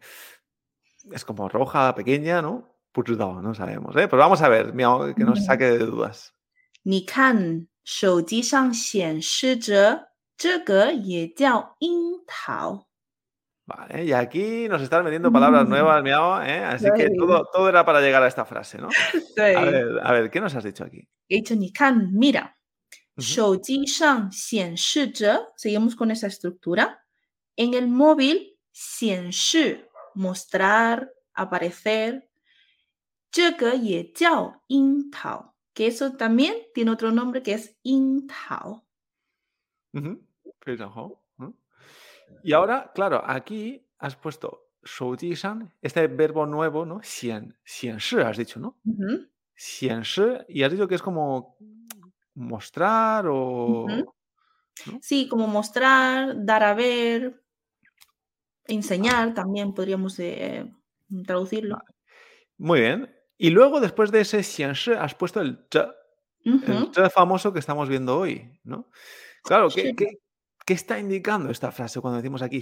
[1.13, 2.65] es como roja, pequeña, ¿no?
[2.93, 4.09] 不知道，no sabemos, ¿eh?
[4.09, 4.73] Pues vamos a ver,
[5.15, 6.31] que nos saque de dudas.
[6.83, 10.15] 你看，手机上显示着。
[10.37, 12.89] 这个也叫樱桃。
[13.67, 16.65] Vale, y aquí nos están metiendo palabras nuevas, miau, ¿eh?
[16.65, 18.89] Así que todo, todo era para llegar a esta frase, ¿no?
[19.39, 21.09] A ver, a ver, ¿qué nos has dicho aquí?
[21.29, 22.57] He dicho, ni can, mira.
[25.56, 27.06] seguimos con esa estructura.
[27.56, 28.58] En el móvil,
[30.16, 32.30] mostrar, aparecer.
[35.74, 38.86] que eso también tiene otro nombre que es intao.
[42.44, 47.02] Y ahora, claro, aquí has puesto Shouji-san, este verbo nuevo, ¿no?
[47.02, 48.80] Xian, shi has dicho, ¿no?
[49.56, 51.58] Xian shi, y has dicho que es como
[52.40, 53.86] mostrar o...
[55.02, 57.44] Sí, como mostrar, dar a ver,
[58.66, 60.72] enseñar, también podríamos eh,
[61.26, 61.78] traducirlo.
[62.58, 63.16] Muy bien.
[63.38, 65.68] Y luego, después de ese xian shi, has puesto el
[66.44, 68.90] el famoso que estamos viendo hoy, ¿no?
[69.44, 70.20] Claro, ¿qué, qué,
[70.70, 72.62] ¿Qué está indicando esta frase cuando decimos aquí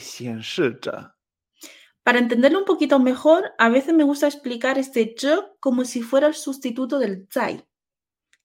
[2.03, 6.27] Para entenderlo un poquito mejor, a veces me gusta explicar este yo como si fuera
[6.27, 7.65] el sustituto del zai.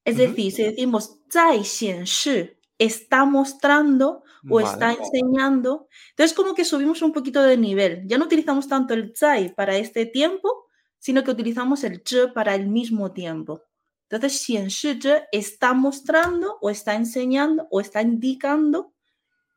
[0.05, 7.01] Es decir, si decimos zai shi, está mostrando o está enseñando, entonces como que subimos
[7.03, 8.03] un poquito de nivel.
[8.07, 10.67] Ya no utilizamos tanto el zai para este tiempo,
[10.99, 13.63] sino que utilizamos el zhe para el mismo tiempo.
[14.09, 14.99] Entonces, shi
[15.33, 18.93] está mostrando o está enseñando o está indicando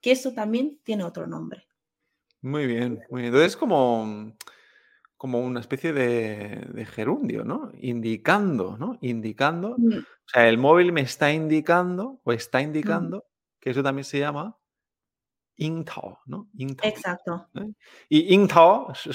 [0.01, 1.67] que eso también tiene otro nombre.
[2.41, 3.34] Muy bien, muy bien.
[3.34, 4.34] Entonces es como,
[5.17, 7.71] como una especie de, gerundio, ¿no?
[7.80, 8.97] Indicando, ¿no?
[9.01, 9.75] Indicando.
[9.78, 9.97] Mm.
[9.99, 13.25] O sea, el móvil me está indicando o está indicando
[13.60, 14.58] que eso también se llama
[15.58, 16.49] Intao, ¿no?
[16.84, 17.47] Exacto.
[17.56, 17.71] ¿eh?
[18.10, 19.08] ¿Y Intao es?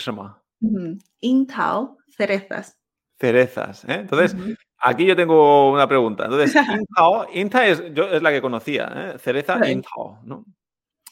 [1.20, 2.78] Intao, cerezas.
[3.18, 4.00] Cerezas, ¿eh?
[4.00, 4.34] Entonces,
[4.78, 6.24] aquí yo tengo una pregunta.
[6.24, 6.54] Entonces,
[6.88, 9.18] Intao, Inta es, yo, es la que conocía, ¿eh?
[9.18, 10.44] Cereza Intao, ¿no?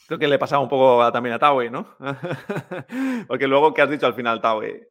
[0.08, 1.96] Creo que le pasaba un poco también a Taui, ¿no?
[3.28, 4.84] Porque luego, ¿qué has dicho al final, Taui?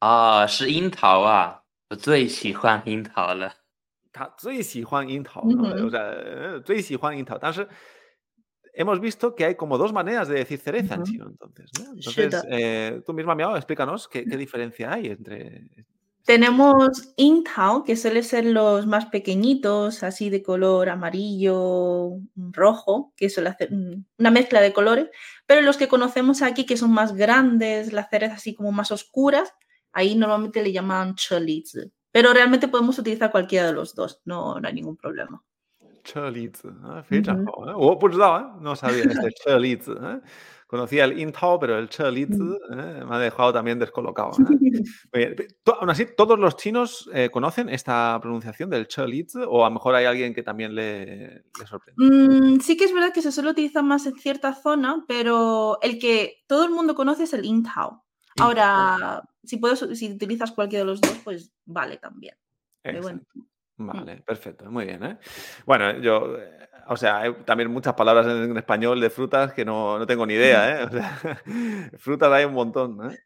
[0.00, 3.52] Ah, es 樱桃啊，我最喜欢樱桃了。
[4.12, 5.86] 他最喜欢樱桃，¿no?
[5.86, 7.36] O sea, 最喜欢樱桃。
[7.38, 7.68] 但是
[8.74, 11.92] hemos visto que hay como dos maneras de decir cereza en chino, entonces, ¿no?
[11.94, 15.68] Entonces, eh, tú misma, Miao, explícanos qué, qué diferencia hay entre
[16.25, 23.49] tenemos Intao, que suelen ser los más pequeñitos, así de color amarillo, rojo, que suele
[23.49, 23.69] hacer
[24.17, 25.09] una mezcla de colores,
[25.45, 29.53] pero los que conocemos aquí, que son más grandes, las cerezas así como más oscuras,
[29.91, 31.77] ahí normalmente le llaman choliz.
[32.11, 35.43] Pero realmente podemos utilizar cualquiera de los dos, no, no hay ningún problema.
[36.03, 37.03] Choliz, ah,
[37.75, 39.93] oh, pues no sabía este.
[40.67, 42.17] Conocía el Intao, pero el Che mm.
[42.17, 43.05] ¿eh?
[43.05, 44.31] me ha dejado también descolocado.
[45.13, 45.35] ¿eh?
[45.79, 49.03] Aún así, ¿todos los chinos eh, conocen esta pronunciación del Che
[49.47, 52.03] o a lo mejor hay alguien que también le, sorprende?
[52.03, 55.99] Mm, sí que es verdad que se suele utilizar más en cierta zona, pero el
[55.99, 58.03] que todo el mundo conoce es el Intao.
[58.39, 62.35] Ahora, si, puedes, si utilizas cualquiera de los dos, pues vale también.
[62.83, 63.87] Mm.
[63.87, 65.03] Vale, perfecto, muy bien.
[65.03, 65.17] ¿eh?
[65.65, 69.97] Bueno, yo, eh, o sea, hay también muchas palabras en, español de frutas que no,
[69.97, 70.81] no tengo ni idea.
[70.81, 70.85] ¿eh?
[70.87, 71.41] O sea,
[71.97, 73.11] frutas hay un montón.
[73.11, 73.17] ¿eh?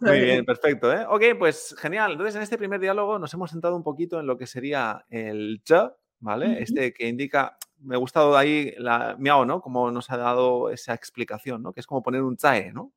[0.00, 0.92] Muy bien, perfecto.
[0.92, 1.06] ¿eh?
[1.08, 2.12] Ok, pues genial.
[2.12, 5.62] Entonces, en este primer diálogo nos hemos centrado un poquito en lo que sería el
[5.64, 6.62] ch, ¿vale?
[6.62, 9.60] Este que indica, me ha gustado ahí la miao, ¿no?
[9.60, 11.72] Como nos ha dado esa explicación, ¿no?
[11.72, 12.92] Que es como poner un chae, ¿no?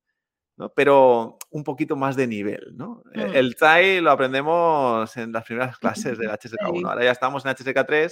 [0.55, 0.69] ¿No?
[0.73, 2.73] pero un poquito más de nivel.
[2.75, 3.03] ¿no?
[3.13, 3.35] E- Mm.
[3.35, 6.77] El Tsai lo aprendemos en las primeras clases del HSK1.
[6.77, 6.83] Sí.
[6.85, 8.11] Ahora ya estamos en HSK3,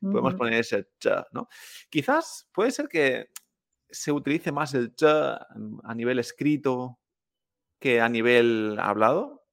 [0.00, 1.48] podemos poner ese ch, ¿no?
[1.90, 3.28] Quizás puede ser que
[3.90, 6.98] se utilice más el ch a nivel escrito
[7.80, 9.44] que a nivel hablado.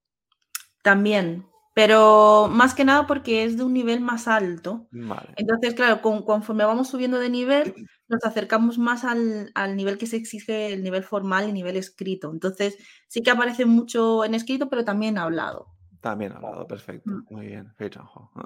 [0.83, 4.87] También, pero más que nada porque es de un nivel más alto.
[4.91, 5.29] Vale.
[5.35, 7.75] Entonces, claro, con- conforme vamos subiendo de nivel,
[8.07, 12.31] nos acercamos más al, al nivel que se exige, el nivel formal y nivel escrito.
[12.31, 15.67] Entonces, sí que aparece mucho en escrito, pero también hablado.
[16.00, 17.12] También hablado, perfecto.
[17.12, 17.26] Mm.
[17.30, 18.42] Muy bien, Feijanjo, ¿no?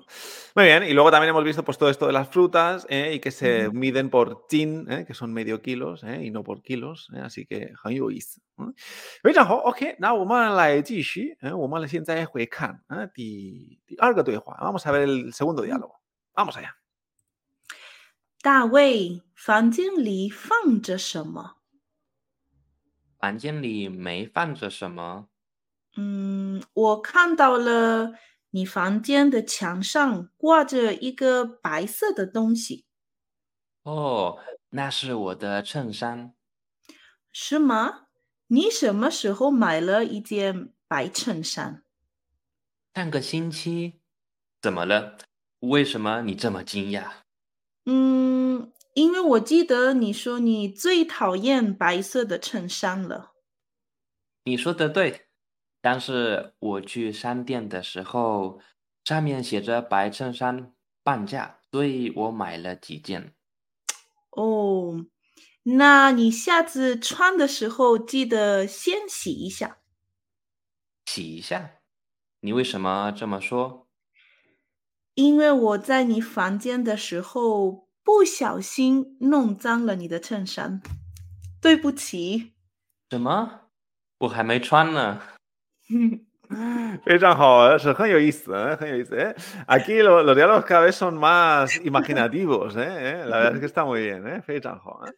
[0.54, 3.14] Muy bien, y luego también hemos visto pues, todo esto de las frutas ¿eh?
[3.14, 3.78] y que se Ujú.
[3.78, 5.06] miden por tin, ¿eh?
[5.06, 6.22] que son medio kilos ¿eh?
[6.22, 7.20] y no por kilos, ¿eh?
[7.20, 8.42] así que 很有意思。
[8.58, 8.74] 嗯，
[9.22, 16.74] 非常好，OK，那我们来继续，嗯，我们现在会看啊第第二个对话，vamos a ver el segundo diálogo，vamos allá。
[18.42, 21.56] 大卫，房间里放着什么？
[23.18, 25.28] 房间里没放着什么。
[25.97, 28.13] 嗯，我看到了
[28.51, 32.85] 你房间的墙上挂着一个白色的东西，
[33.83, 36.33] 哦，那是我的衬衫。
[37.31, 38.07] 是吗？
[38.47, 41.83] 你什么时候买了一件白衬衫？
[42.93, 44.01] 上个星期，
[44.61, 45.17] 怎么了？
[45.59, 47.11] 为什么你这么惊讶？
[47.85, 53.31] 嗯，因为我记得你说你最讨厌白色的衬衫了。
[54.43, 55.27] 你说的对，
[55.81, 58.61] 但是我去商店的时候，
[59.03, 60.71] 上面写着白衬衫
[61.03, 63.33] 半价，所以我买了几件。
[64.29, 65.05] 哦，
[65.63, 69.79] 那你下次穿的时候记得先洗一下。
[71.05, 71.71] 洗一下。
[72.41, 73.87] 你为什么这么说？
[75.15, 80.81] 因为我在你房间的时候不小心弄脏了你的衬衫，
[81.59, 82.53] 对不起。
[83.09, 83.69] 什么？
[84.19, 85.21] 我还没穿呢。
[87.04, 87.78] 非常好，¿eh?
[87.78, 88.76] 是很有意思，¿eh?
[88.76, 89.34] 很有意思。¿eh?
[89.66, 92.86] Aquí lo- los diálogos cada vez son más imaginativos, ¿eh?
[92.86, 93.24] ¿eh?
[93.26, 94.40] La verdad es que está muy bien, ¿eh?
[94.42, 95.12] 非常好，¿eh?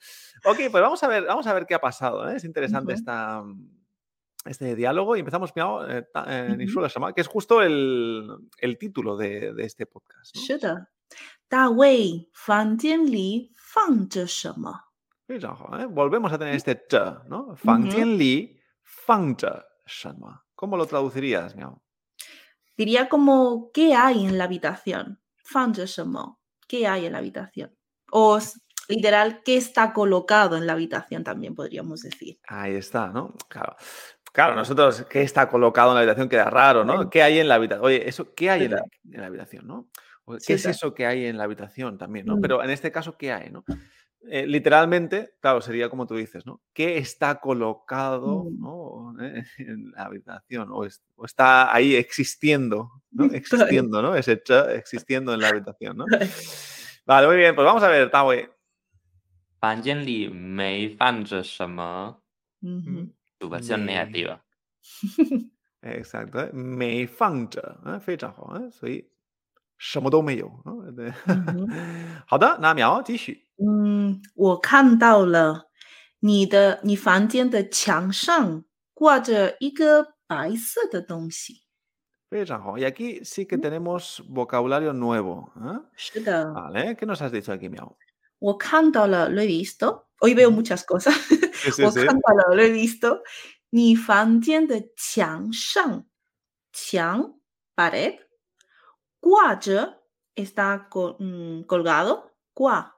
[0.45, 2.37] Ok, pues vamos a ver, vamos a ver qué ha pasado, ¿eh?
[2.37, 2.99] Es interesante Ujú.
[2.99, 3.43] esta,
[4.47, 7.13] este diálogo y empezamos, Miao, eh, ta- eh, 嗯哼 你说了什么?
[7.13, 8.27] que es justo el,
[8.59, 10.35] el título de, de este podcast.
[10.35, 10.41] ¿no?
[10.41, 10.89] 是的，
[11.49, 14.85] 大卫，房间里放着什么？
[15.27, 15.87] 非常好，¿eh?
[15.87, 17.55] Volvemos a tener este ch, ¿no?
[17.55, 20.41] 房间里放着什么?
[20.56, 21.82] ¿Cómo lo traducirías, Miao?
[22.78, 25.22] Diría como, ¿qué hay en la habitación?
[26.68, 27.76] ¿Qué hay en la habitación?
[28.12, 28.40] O
[28.88, 31.24] literal, ¿qué está colocado en la habitación?
[31.24, 32.40] También podríamos decir.
[32.48, 33.34] Ahí está, ¿no?
[33.48, 33.76] Claro.
[34.32, 36.28] Claro, nosotros, ¿qué está colocado en la habitación?
[36.28, 37.10] Queda raro, ¿no?
[37.12, 37.86] ¿Qué hay en la habitación?
[37.86, 39.90] Oye, eso, ¿qué hay en la, habitación, no?
[40.46, 42.38] ¿Qué es eso que hay en la habitación también, no?
[42.38, 42.42] Mm.
[42.42, 43.64] Pero en este caso, ¿qué hay, no?
[44.31, 46.61] Eh, literalmente, claro, sería como tú dices, ¿no?
[46.73, 48.61] ¿Qué está colocado Mm.
[48.61, 49.15] ¿no?
[49.21, 50.69] Eh, en la habitación?
[50.73, 53.29] O, es- o está ahí existiendo, ¿no?
[53.29, 53.35] Claro.
[53.37, 54.17] Existiendo, ¿no?
[54.17, 56.05] Ese cha existiendo en la habitación, ¿no?
[57.07, 58.51] Vale, muy bien, pues vamos a ver, Tawe.
[59.61, 62.21] 房间里没放着什么。
[62.63, 63.13] Ujú.
[63.39, 64.41] Tu versión Me- negativa.
[65.83, 66.53] Exacto, ¿eh?
[66.53, 69.09] 没放着，哎，非常好，哎，所以
[69.77, 71.13] 什么都没有，啊，对。
[71.27, 71.69] 嗯
[72.27, 73.42] 好的，那苗继续。
[73.57, 75.69] 嗯，我看到了
[76.21, 81.63] 你的你房间的墙上挂着一个白色的东西。
[82.31, 85.51] 非常好，y aquí sí que tenemos vocabulario nuevo.
[85.57, 85.81] ¿eh?
[85.97, 87.97] 是的， Vale, ¿qué nos has dicho aquí, Miau?
[88.39, 90.57] 我看到了，lo he visto。Hoy veo Ujú.
[90.61, 91.15] muchas cosas。
[91.15, 92.05] Sí, sí, 我 sí.
[92.05, 93.23] 看到了，lo he visto。
[93.71, 96.05] 你房间的墙上，
[96.73, 97.39] 墙
[97.75, 98.19] pared
[99.21, 100.03] 挂着
[100.35, 102.92] está col- 嗯 colgado 挂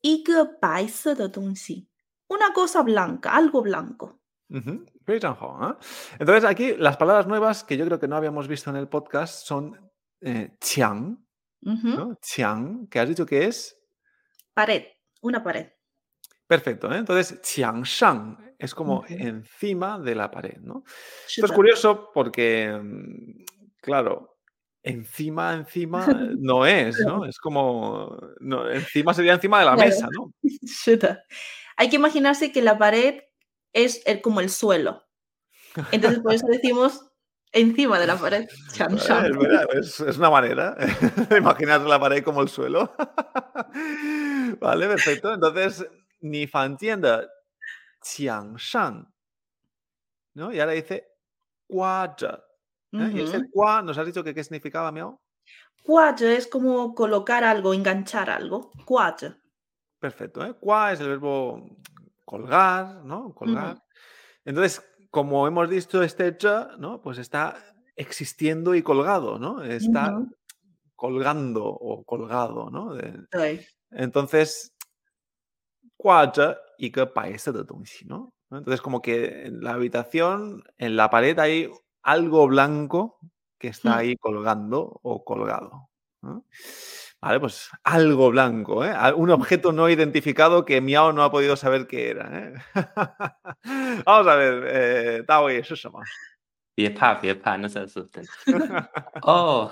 [0.00, 1.88] 一个白色的东西，
[2.28, 4.18] una cosa blanca, algo blanco。
[4.50, 5.74] Ujú, 非常好, ¿eh?
[6.18, 9.46] Entonces, aquí las palabras nuevas que yo creo que no habíamos visto en el podcast
[9.46, 11.16] son eh, qiang,
[11.62, 12.18] 嗯哼 ¿no?
[12.20, 13.74] Qiang, que has dicho que es
[14.52, 14.84] pared,
[15.22, 15.68] una pared。
[16.46, 16.98] perfecto, ¿eh?
[16.98, 19.06] Entonces, qiang shang es como Ujú.
[19.08, 20.84] encima de la pared, ¿no?
[21.26, 23.44] 是 Esto es 的， curioso porque, mm,
[23.80, 24.36] claro,
[24.89, 26.05] encima, encima
[26.39, 27.25] no es, ¿no?
[27.25, 29.89] Es como, no, encima sería encima de la Claro.
[29.89, 30.33] mesa, ¿no?
[31.77, 33.21] Hay que imaginarse que la pared
[33.73, 35.05] es el- como el suelo.
[35.91, 37.05] Entonces, por eso decimos
[37.51, 38.47] encima de la pared.
[38.73, 38.93] Chan.
[38.97, 40.75] Es, verdad, es- es una manera
[41.29, 42.93] de imaginar la pared como el suelo.
[44.59, 45.33] vale, perfecto.
[45.33, 45.85] Entonces,
[46.21, 47.27] ni fan tienda
[48.01, 49.07] qiang shang,
[50.33, 50.51] ¿no?
[50.53, 51.07] Y ahora dice
[52.91, 53.17] Uh -huh.
[53.17, 55.21] ¿Y ese cua, nos has dicho que qué significaba, Miao?
[55.83, 58.71] Cuaj es como colocar algo, enganchar algo.
[58.85, 59.35] Cuaj.
[59.99, 60.53] Perfecto, ¿eh?
[60.59, 61.77] Cua es el verbo
[62.25, 63.33] colgar, ¿no?
[63.33, 63.81] Colgar.
[64.45, 66.37] Entonces, como hemos visto, este
[66.77, 67.01] ¿no?
[67.01, 67.57] Pues está
[67.95, 69.63] existiendo y colgado, ¿no?
[69.63, 70.15] Está
[70.95, 72.93] colgando o colgado, ¿no?
[72.93, 73.25] De...
[73.91, 74.75] Entonces,
[75.97, 77.65] cuatro y que paese de
[78.05, 78.33] ¿no?
[78.51, 81.69] Entonces, como que en la habitación, en la pared hay
[82.02, 83.18] algo blanco
[83.58, 83.98] que está Mm.
[83.98, 85.88] ahí colgando o colgado.
[86.22, 86.44] ¿no?
[87.20, 88.90] Vale, pues algo blanco, ¿eh?
[88.90, 92.28] Al- Un objeto no identificado que Miao no ha podido saber qué era.
[92.32, 92.54] ¿eh?
[94.04, 96.02] Vamos a ver, eh, Tao, ¿eso es什么?
[96.74, 98.24] 别怕别怕，那是是真
[98.58, 98.90] 的。
[99.22, 99.70] 哦，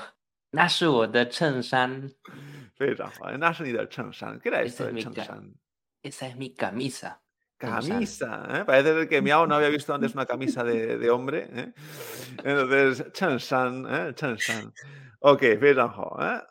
[0.51, 2.11] 那是我的衬衫，
[2.77, 5.55] 非常好，那是你的衬衫。¿Qué era esto Ese es de mi衬 ca- 衫？
[6.03, 7.21] esa es mi camisa.
[7.59, 8.65] 衬衫 Camisa, ¿eh?
[8.65, 11.73] Parece ser que Miao no había visto antes una camisa de, de hombre, ¿eh?
[12.45, 14.13] Entonces, 衬衫, ¿eh?
[14.15, 14.73] 衬衫.
[15.21, 16.43] Ok, 非常好, ¿eh?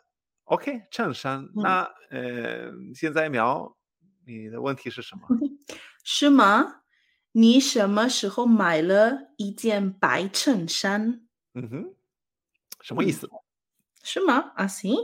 [0.44, 1.48] Ok, 衬衫。
[1.54, 3.76] 那呃，现在苗，
[4.24, 5.28] 你的问题是什么？
[6.02, 6.82] 是吗？
[7.32, 11.26] 你什么时候买了一件白衬衫？
[11.54, 11.94] 嗯哼，
[12.80, 13.28] 什么意思？
[14.02, 14.52] 是吗？
[14.56, 14.94] Así.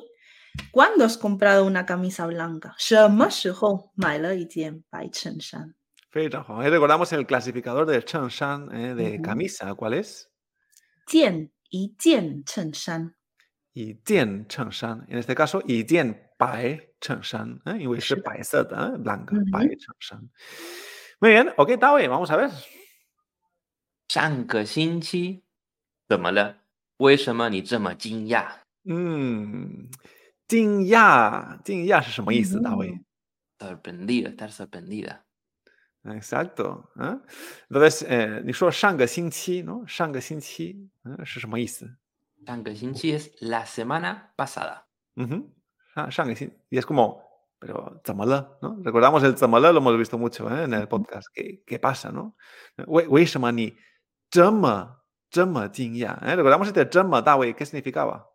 [0.72, 2.74] ¿Cuándo has comprado una camisa blanca?
[2.78, 5.74] 什么时候买了一件白衬衫？
[6.12, 6.60] 非常好。
[6.62, 8.94] Ahí recordamos el clasificador de 衬衫, ¿eh?
[8.94, 9.22] de Ujú.
[9.22, 9.74] camisa.
[9.74, 10.26] ¿Cuál es?
[11.06, 13.14] 件一件衬衫。
[13.72, 15.06] 一件衬衫.
[15.08, 17.78] En este caso, 一件白衬衫, ¿eh?
[17.78, 18.22] 因为是是的。
[18.22, 19.02] 白色的, ¿eh?
[19.02, 19.50] blanca, 嗯哼。
[19.50, 20.28] 白衬衫。
[21.20, 22.50] Muy bien, ok, Taoe, vamos a ver.
[24.08, 25.44] 上个星期
[26.08, 26.56] 怎么了？
[26.96, 28.60] 为什么你这么惊讶？
[28.84, 29.90] 嗯，
[30.48, 32.88] 惊讶，惊讶是什么意思，大卫？
[32.90, 33.04] 嗯
[33.58, 35.21] sorprendido, estar sorprendida.
[36.05, 36.91] Exacto.
[36.99, 37.17] ¿eh?
[37.69, 39.05] Entonces, eh, ni Shanga
[39.63, 39.85] ¿no?
[39.85, 41.97] Shanga ¿es ¿eh?
[42.45, 44.87] Shanga Xinqi es la semana pasada.
[45.95, 46.09] Ah,
[46.69, 47.23] y es como,
[47.59, 48.77] pero Tzamala, ¿no?
[48.81, 50.63] Recordamos el Tzamala, lo hemos visto mucho ¿eh?
[50.63, 51.27] en el podcast.
[51.33, 52.35] ¿Qué, qué pasa, no?
[52.87, 53.25] Wei
[56.21, 56.35] ¿eh?
[56.35, 56.85] Recordamos este
[57.21, 58.29] Dawei, ¿qué significaba?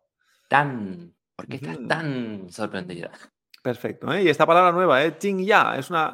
[0.47, 1.13] Tan.
[1.35, 3.11] ¿Por qué estás tan sorprendida?
[3.61, 4.17] Perfecto.
[4.17, 5.15] Y esta palabra nueva, ¿eh?
[5.19, 6.11] Jingya, es una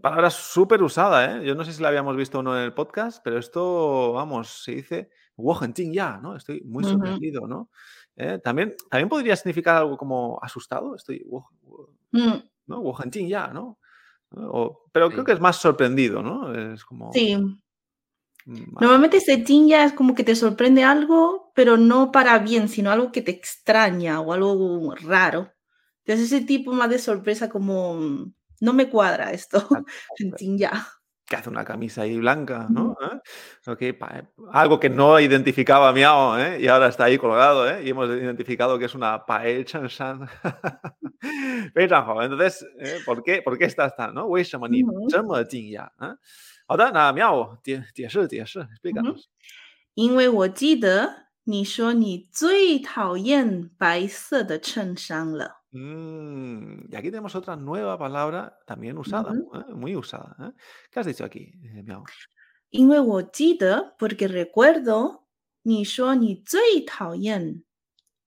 [0.00, 1.46] palabra súper usada, ¿eh?
[1.46, 4.62] Yo no sé si la habíamos visto o no en el podcast, pero esto, vamos,
[4.64, 5.10] se dice
[5.92, 6.36] ya, ¿no?
[6.36, 7.70] Estoy muy sorprendido, ¿no?
[8.16, 8.38] ¿Eh?
[8.42, 11.24] También, también podría significar algo como asustado, estoy
[12.12, 12.32] mm.
[12.66, 12.94] ¿no?
[13.28, 13.78] Ya, ¿no?
[14.92, 16.52] Pero creo que es más sorprendido, ¿no?
[17.12, 17.36] Sí.
[18.46, 22.90] Normalmente ese ting ya es como que te sorprende algo, pero no para bien, sino
[22.90, 25.52] algo que te extraña o algo raro.
[26.04, 29.67] Entonces ese tipo más de sorpresa como no me cuadra esto.
[30.57, 30.87] ya.
[31.27, 32.95] que hace una camisa ahí blanca, ¿no?
[33.01, 33.19] ¿Eh?
[33.71, 36.59] Ok, pa- algo que no identificaba Miao, ¿eh?
[36.61, 37.81] Y ahora está ahí colgado, ¿eh?
[37.83, 40.27] Y hemos identificado que es una Pae Chanshan.
[41.73, 42.21] 非常好.
[42.21, 42.99] Entonces, ¿eh?
[43.03, 44.27] ¿por qué, por qué está esta, no?
[44.27, 45.89] 为什么你嗯这么惊讶？
[45.97, 46.15] 啊？
[46.67, 49.23] 好的，那 Miao 解解释解释，explícanos.
[49.95, 55.58] 因为我记得你说你最讨厌白色的衬衫了。
[55.71, 59.57] Mm, y aquí tenemos otra nueva palabra también usada, Ujú.
[59.57, 59.73] ¿eh?
[59.73, 60.35] muy usada.
[60.39, 60.51] ¿eh?
[60.91, 62.03] ¿Qué has dicho aquí, eh, Miao?
[62.69, 65.25] 因为我记得，porque recuerdo
[65.63, 67.63] 你说你最讨厌，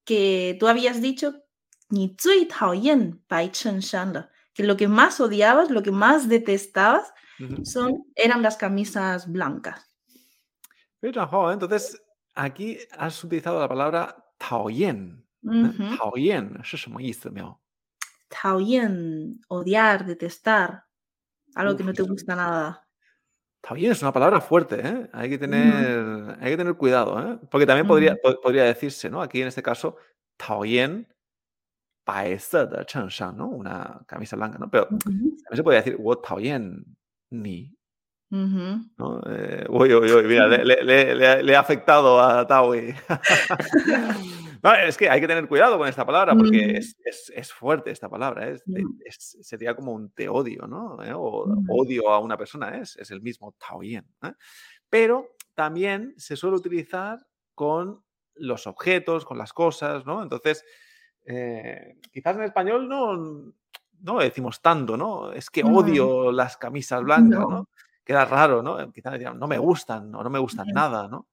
[0.04, 1.42] que tú habías dicho
[1.88, 7.64] 你最讨厌白衬衫了，que lo que más odiabas, lo que más detestabas Ujú.
[7.64, 9.84] son eran las camisas blancas.
[11.00, 11.54] 非常好, ¿eh?
[11.54, 12.00] Entonces,
[12.34, 15.21] aquí has utilizado la palabra 讨厌。
[15.42, 15.96] Ujú.
[15.96, 17.30] 讨厌是什么意思？
[17.30, 17.58] 喵？
[18.30, 20.82] 讨厌, odiar, detestar,
[21.54, 22.84] algo que Uf, no te eso- gusta nada.
[23.62, 25.08] 讨厌es una palabra fuerte, ¿eh?
[25.12, 27.38] Hay que tener, hay que tener cuidado, ¿eh?
[27.50, 28.20] Porque también podría, Ujú.
[28.34, 29.20] po- podría decirse, ¿no?
[29.22, 29.96] Aquí en este caso,
[30.38, 31.06] 讨厌
[32.04, 33.48] 白色的衬衫, ¿no?
[33.48, 34.70] Una camisa blanca, ¿no?
[34.70, 34.98] Pero Ujú.
[35.00, 36.84] también se podría decir, 我讨厌
[37.30, 37.74] 你,
[38.30, 38.84] Ujú.
[38.96, 39.22] ¿no?
[39.26, 42.94] Eh, uy, uy, uy, mira, le, le- le- le- le ha afectado a Taui.
[44.63, 46.75] No, es que hay que tener cuidado con esta palabra porque Mm.
[46.77, 48.47] es, es- es fuerte esta palabra.
[48.49, 49.01] Es, Mm.
[49.05, 51.03] es- sería como un te odio, ¿no?
[51.03, 51.11] ¿Eh?
[51.13, 51.65] O Mm.
[51.69, 54.05] odio a una persona, es, es el mismo taoyen.
[54.23, 54.31] ¿eh?
[54.89, 57.19] Pero también se suele utilizar
[57.53, 58.01] con
[58.35, 60.23] los objetos, con las cosas, ¿no?
[60.23, 60.63] Entonces,
[61.25, 63.53] eh, quizás en español no,
[64.01, 65.31] no decimos tanto, ¿no?
[65.33, 67.01] Es que odio las camisas
[67.37, 67.49] blancas, No.
[67.49, 67.69] ¿no?
[68.03, 68.91] Queda raro, ¿no?
[68.91, 71.27] Quizás no me gustan o no me gustan nada, ¿no?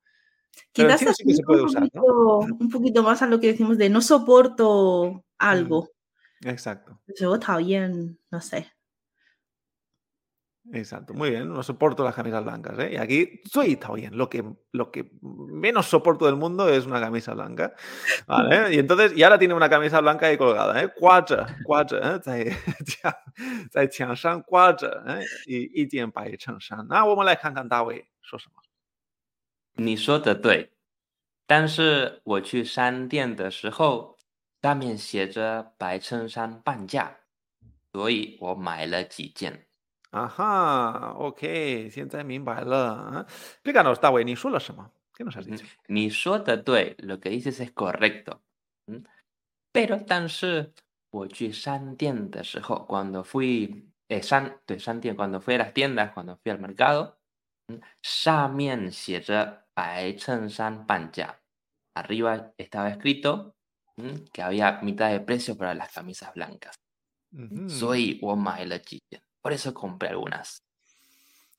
[0.73, 2.01] Pero en Quizás chino sí que se asemeja puede un usar, ¿no?
[2.01, 5.89] poquito, un poquito más a lo que decimos de no soporto algo.
[6.43, 6.99] Exacto.
[7.07, 8.71] 就是我讨厌, no sé.
[10.73, 12.93] Exacto, muy bien, no soporto las camisas blancas, ¿eh?
[12.93, 17.35] Y aquí soy bien, lo que, lo que menos soporto del mundo es una camisa
[17.35, 17.75] blanca,
[18.25, 18.73] ¿vale?
[18.73, 20.91] Y entonces, y ahora tiene una camisa blanca ahí colgada, ¿eh?
[20.99, 22.19] 挂着，挂着，¿eh?
[22.19, 22.49] 在
[22.83, 23.13] 墙
[23.69, 25.23] 在墙上挂着，¿eh?
[25.45, 26.87] 一一件白衬衫。
[26.89, 28.58] 那我们来看看大卫说什么。
[29.73, 30.71] 你说的对，
[31.45, 34.17] 但是我去商店的时候，
[34.61, 37.17] 上面写着白衬衫半价，
[37.91, 39.67] 所以我买了几件。
[40.11, 42.93] Ajá, ok, 现在明白了。
[42.93, 43.27] 啊
[43.63, 45.65] Explícanos, Tawe, 你说了什么？¿Qué nos has 嗯 dicho?
[45.87, 48.39] 你说的对，lo que dices es correcto。
[48.87, 49.03] 嗯，
[49.73, 50.71] pero 但是
[51.09, 57.15] 我去商店的时候，cuando fui 诶商对商店，cuando fui a las tiendas, cuando fui al mercado，
[57.69, 61.35] 嗯，上面写着白衬衫半价，
[61.93, 63.53] arriba estaba escrito
[63.97, 66.75] 嗯 que había mitad de precio para las camisas blancas，
[67.33, 67.67] Ujú.
[67.69, 70.59] 所以我买了几件，por eso compré algunas。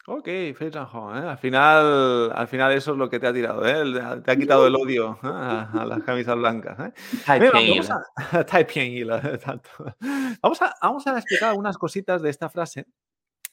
[0.09, 1.19] Ok, 非常好, ¿eh?
[1.19, 3.81] Al final, al final eso es lo que te ha tirado, ¿eh?
[3.81, 5.27] El- Te ha quitado el odio ¿eh?
[5.27, 6.93] a, a las camisas blancas, ¿eh?
[7.25, 9.69] 太 Venga, 便宜 vamos 了， a, 太便宜了, tanto.
[10.41, 12.87] Vamos a, vamos a explicar algunas cositas de esta frase.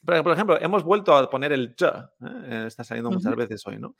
[0.05, 2.05] por ejemplo, hemos vuelto a poner el ch, ¿eh?
[2.21, 3.95] Eh, está saliendo muchas veces hoy, ¿no?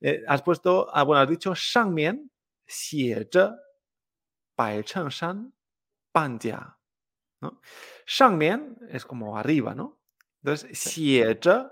[0.00, 2.30] Eh, has puesto, ah, bueno, has dicho shangmian,
[2.66, 3.50] xie zhe,
[4.56, 5.52] bai cheng shan,
[6.10, 6.76] pan jia,
[7.42, 7.60] ¿no?
[8.06, 10.00] Shangmian es como arriba, ¿no?
[10.42, 11.66] Entonces, xie zhe,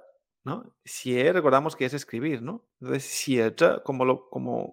[0.45, 0.77] ¿no?
[0.85, 2.69] Xie, recordamos que es escribir, ¿no?
[2.81, 4.73] Entonces, xie zhe, como lo, como,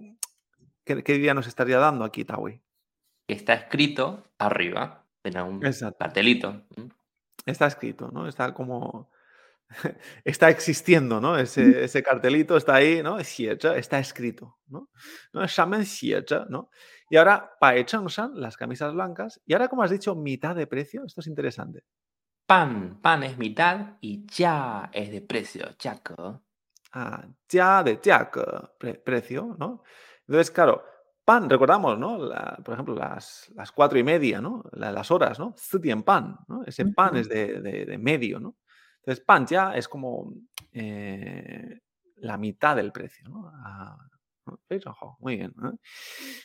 [0.84, 2.62] ¿qué, ¿qué, día nos estaría dando aquí, Tawi?
[3.28, 5.98] Está escrito arriba, en algún Exacto.
[6.00, 6.62] cartelito
[7.46, 8.28] está escrito, ¿no?
[8.28, 9.12] Está como...
[10.24, 11.38] está existiendo, ¿no?
[11.38, 13.20] Ese, ese, cartelito está ahí, ¿no?
[13.20, 14.90] Está escrito, ¿no?
[15.34, 15.46] ¿No?
[16.50, 16.70] ¿no?
[17.10, 19.42] Y ahora, para Changshan, las camisas blancas.
[19.46, 21.04] Y ahora, como has dicho, mitad de precio.
[21.06, 21.84] Esto es interesante.
[22.46, 26.44] Pan, pan es mitad y ya es de precio, chaco.
[26.94, 28.72] Ah, ya de chaco,
[29.04, 29.84] precio, ¿no?
[30.28, 30.84] Entonces, claro,
[31.28, 32.18] pan, recordamos, ¿no?
[32.18, 34.64] La- por ejemplo, las, las cuatro y media, ¿no?
[34.72, 35.54] La- las horas, ¿no?
[35.58, 36.64] Zutien pan, ¿no?
[36.64, 38.56] Ese pan es de, de- de medio, ¿no?
[39.02, 40.32] Entonces, pan ya es como
[40.72, 41.82] eh,
[42.16, 43.52] la mitad del precio, ¿no?
[43.54, 43.98] Ah,
[45.20, 45.54] muy bien.
[45.66, 45.78] ¿eh?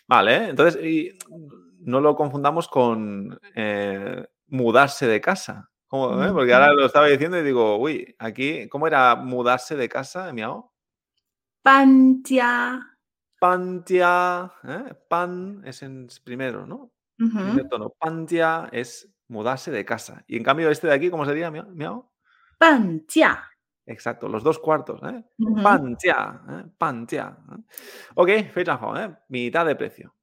[0.08, 1.16] Vale, entonces, y
[1.78, 5.70] no lo confundamos con eh, mudarse de casa.
[6.32, 10.60] Porque ahora lo estaba diciendo y digo, uy, aquí, ¿cómo era mudarse de casa, 家
[11.62, 12.91] ，Pan ya,
[14.64, 14.94] ¿eh?
[15.08, 16.92] Pan es en primero, ¿no?
[17.16, 17.90] Primer tono.
[17.90, 20.24] Pan ya es mudarse de casa.
[20.26, 22.08] Y en cambio este de aquí, ¿cómo sería, miau?
[23.08, 23.52] 价
[23.86, 25.24] ，Exacto, los dos cuartos, ¿eh?
[25.38, 26.64] ujú, Pan ya, ¿eh?
[26.78, 27.36] Pan ya.
[27.50, 27.62] ¿eh?
[28.14, 29.16] Ok, fecha, ¿eh?
[29.28, 30.14] Mitad de precio.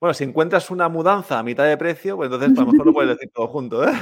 [0.00, 2.86] Bueno, si encuentras una mudanza a mitad de precio, pues entonces pues, a lo mejor
[2.86, 3.92] lo puedes decir todo junto, ¿eh?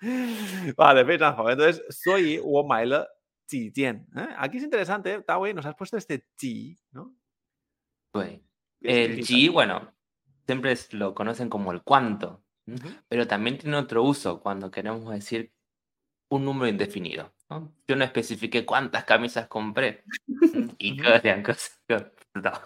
[0.76, 3.04] Vale, fecha, Entonces, soy wo mai le
[3.48, 4.28] ji jian, ¿eh?
[4.38, 5.22] Aquí es interesante.
[5.22, 7.14] Tawei, nos has puesto este ji, ¿no?
[8.11, 8.39] Pues,
[8.81, 9.27] ¿Qué El significa?
[9.27, 9.93] ji, bueno,
[10.45, 12.75] siempre es- lo conocen como el cuánto, ¿m?
[12.77, 12.89] Ujú.
[13.09, 15.51] pero también tiene otro uso cuando queremos decir
[16.29, 17.33] un número indefinido.
[17.49, 17.73] ¿no?
[17.87, 20.03] Yo no especifiqué cuántas camisas compré.
[20.53, 20.75] ¿m?
[20.77, 21.03] y Ujú.
[21.03, 22.61] 个两个三个不知道。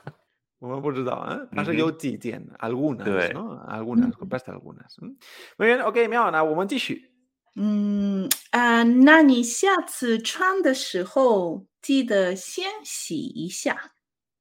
[0.60, 1.48] 我们不知道, ¿eh?
[1.56, 1.74] Has Ujú.
[1.74, 3.34] yo ji jian, algunas, Sí.
[3.34, 3.62] ¿no?
[3.68, 4.20] Algunas, Ujú.
[4.20, 4.98] compraste algunas.
[5.00, 5.16] ¿m?
[5.60, 7.12] Muy bien, ok, miau, na, 我们继续。
[7.56, 13.94] 嗯啊，那你下次穿的时候记得先洗一下。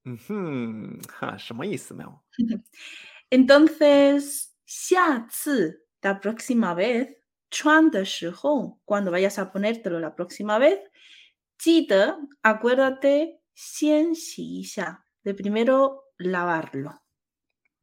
[0.04, 2.22] Ujú, ja, 什么意思，喵？
[3.30, 7.08] Entonces, 下次 la próxima vez
[7.50, 10.78] 穿的时候，cuando vayas a ponértelo la próxima vez，
[11.58, 17.02] 记得 acuérdate 先洗一下，de primero lavarlo。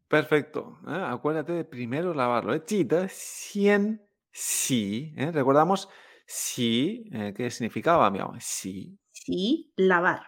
[0.08, 0.80] Perfecto.
[0.88, 0.92] ¿eh?
[0.92, 2.54] Acuérdate de primero lavarlo.
[2.54, 2.62] ¿eh?
[2.66, 4.00] 记得先
[4.32, 5.32] 洗, ¿eh?
[5.32, 5.90] Recordamos
[6.26, 8.34] si, eh, ¿qué significaba, miau?
[8.40, 8.98] Si.
[9.12, 10.28] Sí, lavar.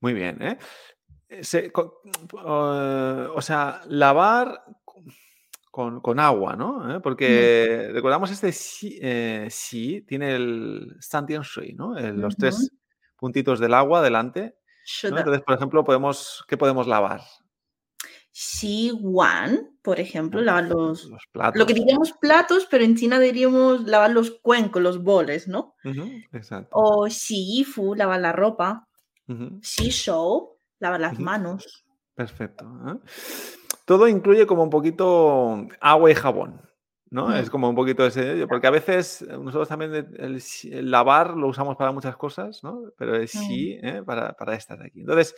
[0.00, 0.58] Muy bien, ¿eh?
[0.58, 0.58] Eh,
[1.31, 4.63] Eh, o sea, lavar
[5.71, 6.97] con, con agua, ¿no?
[6.97, 6.99] ¿Eh?
[6.99, 7.93] Porque mm.
[7.93, 9.47] recordamos este si, eh,
[10.05, 11.97] tiene el Santian Shui, ¿no?
[11.97, 12.71] Los tres
[13.15, 14.57] puntitos del agua delante.
[15.03, 17.21] Entonces, por ejemplo, podemos, ¿qué podemos lavar?
[18.33, 21.59] Si Wan, por ejemplo, lavar los, platos.
[21.59, 25.75] Lo que diríamos platos, pero en China diríamos lavar los cuencos, los boles, ¿no?
[25.85, 26.69] Uh -huh, exacto.
[26.71, 28.87] O Si Yifu, lavar la ropa.
[29.27, 29.59] Uh.
[29.61, 31.22] Si Shou, lavar las Ujú.
[31.22, 31.84] manos.
[32.14, 32.64] Perfecto.
[32.88, 32.98] ¿eh?
[33.84, 36.60] Todo incluye como un poquito agua y jabón,
[37.10, 37.28] ¿no?
[37.28, 37.34] Mm.
[37.34, 40.90] Es como un poquito ese, porque a veces eh, nosotros también el, el si- el
[40.90, 42.90] lavar lo usamos para muchas cosas, ¿no?
[42.96, 44.02] Pero el sí ¿eh?
[44.04, 45.00] para, para estas de aquí.
[45.00, 45.34] Entonces,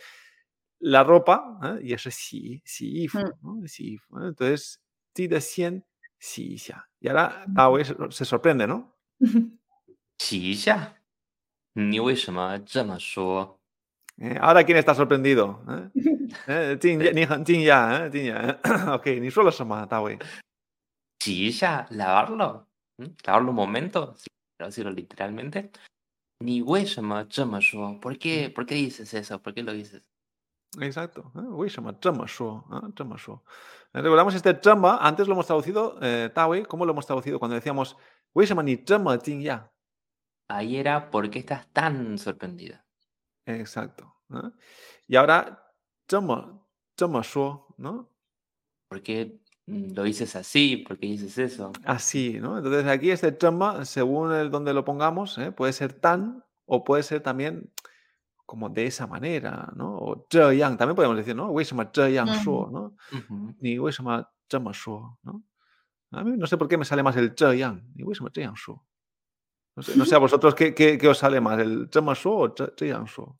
[0.79, 1.79] la ropa, ¿eh?
[1.83, 3.29] y eso es sí, sí, Mm.
[3.61, 3.67] ¿no?
[3.67, 4.27] Sí, ¿eh?
[4.29, 4.81] Entonces,
[5.13, 5.85] ti de 100,
[6.17, 6.87] sí, ya.
[7.01, 8.95] Y ahora Tao se, se sorprende, ¿no?
[10.17, 10.95] 洗一下，
[11.73, 13.59] 你为什么这么说？
[14.18, 14.38] ¿Eh?
[14.40, 15.62] ahora quién está sorprendido?
[15.68, 15.90] ¿Eh?
[16.46, 17.62] ¿Eh?
[17.64, 18.60] ya, ¿eh?
[18.92, 19.50] Ok, ni solo
[21.20, 22.68] Chilla, lavarlo.
[23.26, 24.14] Lavarlo un momento,
[24.70, 25.70] si lo literalmente.
[26.40, 27.60] Ni hueshama chama
[28.00, 28.52] ¿Por qué, mm.
[28.52, 29.40] ¿Por qué dices eso?
[29.40, 30.02] ¿Por qué lo dices?
[30.80, 31.30] Exacto.
[31.34, 32.26] Hueshama chama
[33.92, 36.30] Recordamos este chama, antes lo hemos traducido, eh,
[36.68, 37.96] ¿cómo lo hemos traducido cuando decíamos
[38.34, 39.72] hueshama ni chama ya?
[40.48, 42.83] Ahí era, ¿por qué estás tan sorprendida?
[43.46, 44.14] Exacto.
[44.28, 44.52] ¿no?
[45.06, 45.72] Y ahora,
[46.08, 46.68] ¿cómo,
[46.98, 48.10] cómo yo, no?
[48.88, 50.78] ¿Por qué mm, lo dices así?
[50.78, 51.72] ¿Por qué dices eso?
[51.84, 52.58] Así, ¿no?
[52.58, 55.52] Entonces aquí este chama, según el donde lo pongamos, ¿eh?
[55.52, 57.70] puede ser tan o puede ser también
[58.46, 59.96] como de esa manera, ¿no?
[59.96, 61.52] O yang, también podemos decir, ¿no?
[61.52, 62.96] yang shuo, ¿no?
[63.60, 65.16] Ni uh -huh.
[65.22, 65.42] ¿no?
[66.10, 68.84] A mí no sé por qué me sale más el yang, ni yang shuo.
[69.75, 72.49] ？No sé, no sé a vosotros qué, qué, qué os sale más, el 这么说 o
[72.49, 73.37] 这这样说。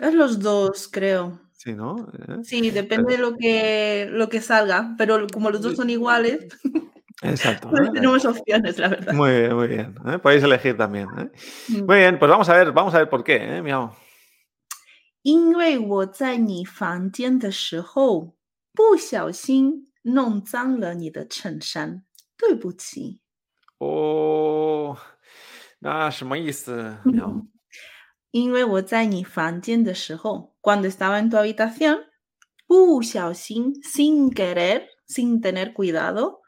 [0.00, 1.40] Es los dos, creo.
[1.52, 2.08] Sí, ¿no?
[2.12, 2.44] ¿Eh?
[2.44, 6.46] Sí, depende de lo que, lo que salga, pero como los dos son iguales,
[7.20, 7.68] Exacto.
[7.68, 7.90] pues ¿eh?
[7.92, 9.12] tenemos opciones, la verdad.
[9.12, 9.94] Muy bien, muy bien.
[10.06, 10.18] ¿eh?
[10.18, 11.08] Podéis elegir también.
[11.18, 11.30] ¿eh?
[11.68, 11.86] Mm.
[11.86, 13.62] Muy bien, pues vamos a ver, vamos a ver por qué, ¿eh?
[13.62, 13.90] Miau.
[15.22, 18.36] 因为我在你房间的时候
[18.72, 22.04] 不小心弄脏了你的衬衫，
[22.36, 23.20] 对不起。
[23.80, 24.31] Oh,
[25.82, 26.98] ah, 什么意思？
[27.04, 27.46] miau?
[28.30, 32.04] 因为我在你房间的时候，cuando estaba en tu habitación，
[32.66, 36.40] 不小心，sin querer, sin tener cuidado，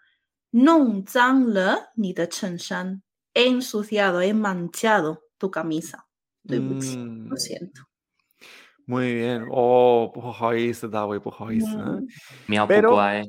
[0.51, 3.01] 弄脏了你的衬衫，
[3.33, 6.01] he ensuciado, he manchado tu camisa，
[6.47, 7.85] 对不起， Mm, lo siento。
[8.87, 9.47] muy bien.
[9.51, 11.81] Oh, 不好意思，大卫，不好意思。¿eh?
[11.81, 12.07] Mm.
[12.49, 13.25] Miau Pero- Pucuae.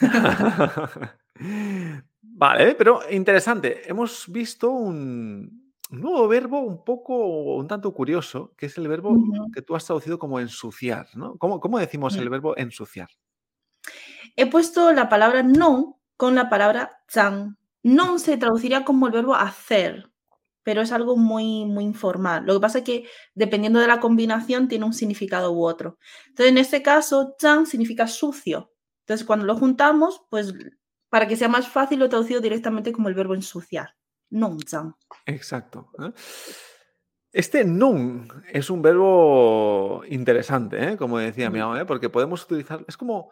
[2.38, 3.88] vale, pero interesante.
[3.88, 9.16] Hemos visto un, nuevo verbo un poco, un tanto curioso, que es el verbo
[9.52, 11.36] que tú has traducido como ensuciar, ¿no?
[11.38, 12.30] ¿Cómo, cómo decimos el Mm.
[12.30, 13.08] verbo ensuciar?
[14.36, 17.56] He puesto la palabra no con la palabra zang.
[17.82, 20.10] No se traduciría como el verbo hacer,
[20.62, 22.44] pero es algo muy, muy informal.
[22.44, 25.98] Lo que pasa es que dependiendo de la combinación tiene un significado u otro.
[26.28, 28.72] Entonces, en este caso, zang significa sucio.
[29.00, 30.52] Entonces, cuando lo juntamos, pues
[31.08, 33.96] para que sea más fácil, lo he traducido directamente como el verbo ensuciar.
[34.30, 34.94] Non zang.
[35.24, 35.88] Exacto.
[35.98, 36.12] ¿eh?
[37.32, 40.96] Este nun es un verbo interesante, ¿eh?
[40.96, 41.52] como decía Mm.
[41.52, 41.84] Miao, ¿eh?
[41.84, 43.30] porque podemos utilizar, es como,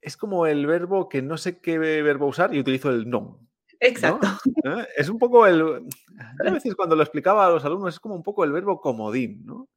[0.00, 3.48] es como el verbo que no sé qué verbo usar y utilizo el non.
[3.80, 4.26] Exacto.
[4.64, 4.86] ¿eh?
[4.96, 5.86] Es un poco el.
[6.46, 9.44] A veces cuando lo explicaba a los alumnos es como un poco el verbo comodín,
[9.44, 9.68] ¿no?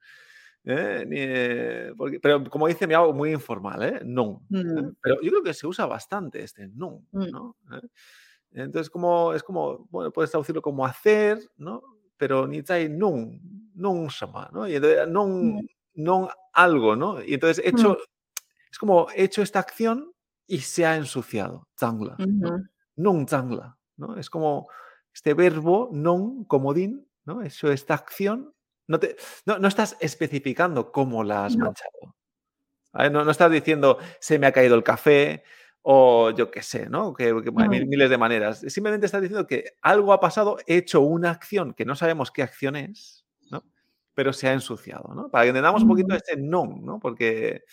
[0.69, 1.05] ¿Eh?
[1.11, 4.01] Eh, porque- pero como dice Miao, muy informal, ¿eh?
[4.03, 4.41] Non.
[4.51, 4.63] ¿eh?
[4.63, 4.95] Mm.
[5.01, 7.31] Pero yo creo que se usa bastante este non, Mm.
[7.31, 7.55] ¿no?
[7.71, 7.87] ¿Eh?
[8.51, 11.81] Entonces, como, es como, bueno, puedes traducirlo como hacer, ¿no?
[12.17, 13.39] Pero ni zai non,
[13.75, 14.67] non shama, ¿no?
[14.67, 15.67] Y entonces, non, Mm.
[15.95, 17.23] non algo, ¿no?
[17.23, 17.97] Y entonces, he hecho,
[18.71, 20.11] es como he hecho esta acción
[20.47, 22.55] y se ha ensuciado, zangla, ¿no?
[22.55, 22.63] Ujú.
[22.97, 24.17] non zangla, ¿no?
[24.17, 24.67] Es como
[25.13, 27.41] este verbo non comodín, ¿no?
[27.41, 28.53] Eso, esta acción,
[28.87, 29.15] no, te,
[29.45, 31.65] no, no estás especificando cómo la has No.
[31.65, 32.15] manchado.
[33.11, 35.43] No, no estás diciendo se me ha caído el café
[35.83, 37.13] o yo qué sé, ¿no?
[37.13, 37.89] Que, que hay mil- Mm.
[37.89, 38.59] miles de maneras.
[38.67, 42.41] Simplemente estás diciendo que algo ha pasado, he hecho una acción que no sabemos qué
[42.43, 43.63] acción es, ¿no?
[44.13, 45.29] Pero se ha ensuciado, ¿no?
[45.29, 46.17] Para que entendamos un poquito Mm.
[46.17, 46.99] este non, ¿no?
[46.99, 47.63] Porque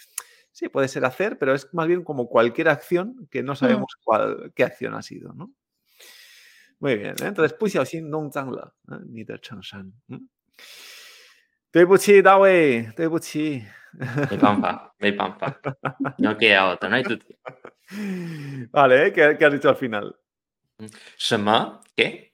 [0.53, 4.53] sí, puede ser hacer, pero es más bien como cualquier acción que no sabemos cuál,
[4.55, 5.51] qué acción ha sido, ¿no?
[6.81, 7.27] Muy bien, ¿eh?
[7.29, 7.83] entonces, 不小
[11.74, 13.64] 对不起，大卫，对不起。
[14.30, 15.48] 没办法，没办法。
[16.18, 17.20] No queda otra, no hay tu-
[18.72, 19.12] Vale, ¿eh?
[19.12, 20.16] ¿Qué, qué has dicho al final?
[21.18, 22.32] 什么？¿Qué？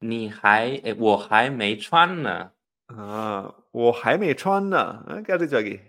[0.00, 2.52] 你还诶我还没穿呢，
[2.88, 5.22] Ah, 我还没穿呢。¿eh?
[5.22, 5.80] ¿Qué has dicho aquí?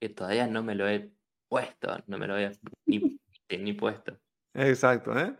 [0.00, 1.10] que todavía no me lo he
[1.48, 2.50] puesto, no me lo he
[2.86, 3.18] ni,
[3.48, 4.16] ni puesto.
[4.54, 5.34] Exacto, ¿eh?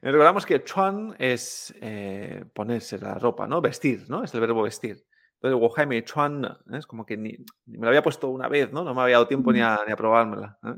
[0.00, 3.60] Eh, Recordamos que chuan es eh, ponerse la ropa, ¿no?
[3.60, 4.24] Vestir, ¿no?
[4.24, 5.04] Es el verbo vestir.
[5.39, 6.77] Entonces, Wohaime Chuan, ¿eh?
[6.77, 8.83] es como que ni, me lo había puesto una vez, ¿no?
[8.83, 10.57] No me había dado tiempo ni a, ni probármela.
[10.63, 10.73] ¿eh?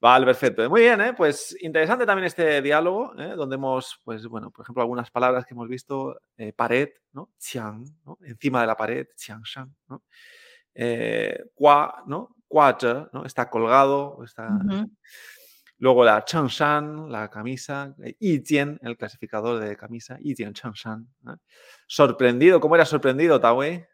[0.00, 0.68] Vale, perfecto.
[0.68, 1.14] Muy bien, ¿eh?
[1.16, 3.34] pues interesante también este diálogo, ¿eh?
[3.36, 6.20] donde hemos, pues bueno, por ejemplo, algunas palabras que hemos visto,
[6.56, 7.30] pared, ¿no?
[7.38, 8.18] Qiang, ¿no?
[8.22, 10.02] Encima de la pared, Qiang Shang, ¿no?
[11.54, 12.34] Qua, ¿no?
[12.48, 12.76] Qua,
[13.12, 13.24] ¿no?
[13.24, 14.48] Está colgado, está...
[15.78, 21.08] Luego la changshan, la camisa, eh, Yijian, el clasificador de camisa, Yijian changshan.
[21.26, 21.36] ¿eh?
[21.86, 23.84] Sorprendido, ¿cómo era sorprendido, Tawei?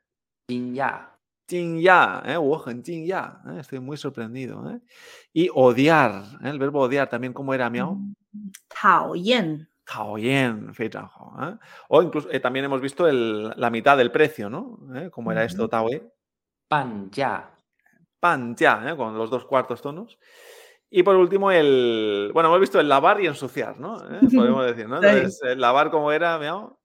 [0.48, 1.16] Ya.
[1.48, 3.06] ya, ¿eh?
[3.06, 3.60] Ya, ¿eh?
[3.60, 4.70] estoy muy sorprendido.
[4.70, 4.80] ¿eh?
[5.32, 6.50] Y odiar, ¿eh?
[6.50, 7.94] el verbo odiar también, ¿cómo era, Miao?
[7.94, 9.68] Mm, Tao yen.
[9.84, 10.90] Tao yen, fei
[11.88, 14.78] O incluso también hemos visto el, la mitad del precio, ¿no?
[15.10, 16.02] ¿Cómo era esto, Tawei?
[16.68, 17.50] Pan ya.
[18.20, 20.18] Pan ya, con los dos cuartos tonos.
[20.90, 22.30] Y por último, el.
[22.34, 23.96] Bueno, hemos visto el lavar y ensuciar, ¿no?
[24.10, 24.20] ¿Eh?
[24.34, 25.00] Podemos decir, ¿no?
[25.00, 25.06] Sí.
[25.06, 26.80] Entonces, el lavar, ¿cómo era, Miao?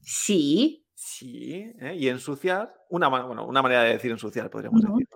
[0.00, 1.96] 洗 Sí, ¿eh?
[1.98, 5.08] y ensuciar, una, bueno, una manera de decir ensuciar, podríamos decir.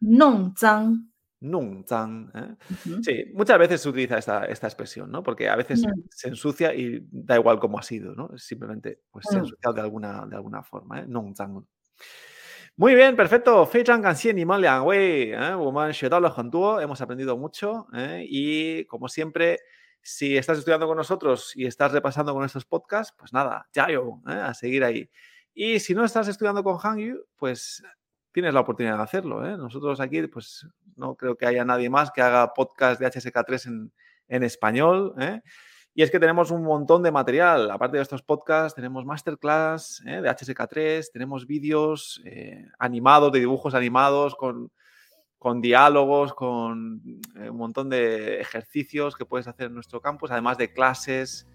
[0.00, 1.10] Nong zang.
[1.40, 2.30] Nung zang.
[2.32, 2.56] ¿eh?
[3.02, 5.24] Sí, muchas veces se utiliza esta, esta expresión, ¿no?
[5.24, 8.30] Porque a veces se ensucia y da igual cómo ha sido, ¿no?
[8.38, 11.06] Simplemente pues, se ha ensuciado de alguna, de alguna forma, ¿eh?
[11.08, 11.66] Nung zang.
[12.76, 13.66] Muy bien, perfecto.
[16.80, 18.24] hemos aprendido mucho ¿eh?
[18.26, 19.58] y como siempre,
[20.00, 24.20] si estás estudiando con nosotros y estás repasando con estos podcasts, pues nada, ya yo,
[24.26, 24.32] ¿eh?
[24.32, 25.10] a seguir ahí.
[25.52, 27.82] Y si no estás estudiando con Hangyu, pues
[28.32, 29.46] tienes la oportunidad de hacerlo.
[29.46, 29.56] ¿eh?
[29.58, 30.66] Nosotros aquí, pues
[30.96, 33.92] no creo que haya nadie más que haga podcast de HSK3 en,
[34.28, 35.14] en español.
[35.20, 35.42] ¿eh?
[35.94, 37.70] Y es que tenemos un montón de material.
[37.70, 40.22] Aparte de estos podcasts, tenemos masterclass ¿eh?
[40.22, 44.70] de HSK3, tenemos vídeos eh, animados, de dibujos animados, con,
[45.38, 47.02] con diálogos, con
[47.36, 51.46] eh, un montón de ejercicios que puedes hacer en nuestro campus, además de clases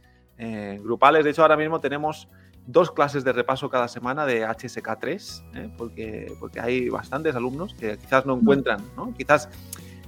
[0.83, 1.23] grupales.
[1.23, 2.29] De hecho, ahora mismo tenemos
[2.67, 8.23] dos clases de repaso cada semana de HSK3, porque, porque hay bastantes alumnos que quizás
[8.27, 9.15] no encuentran, ¿no?
[9.15, 9.49] Quizás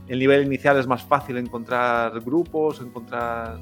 [0.07, 3.57] el nivel inicial es más fácil encontrar grupos, encontrar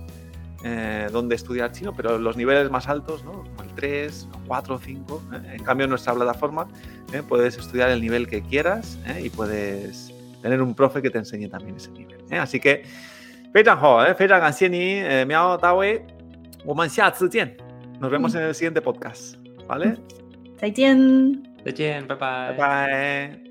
[0.65, 3.45] eh, donde estudiar chino, pero los niveles más altos, ¿no?
[3.45, 5.23] como el 3, 4, 5,
[5.53, 6.69] en cambio en nuestra plataforma
[7.13, 7.23] ¿eh?
[7.29, 9.23] puedes estudiar el nivel que quieras ¿eh?
[9.25, 12.19] y puedes tener un profe que te enseñe también ese nivel.
[12.33, 12.85] Así que,
[13.53, 16.01] 非常好，非常感谢你，呃，苗大卫，
[16.65, 17.55] 我们下次见，
[18.01, 19.97] nos vemos en el siguiente podcast，¿vale？
[20.57, 23.46] 再见，再见，拜拜，拜拜。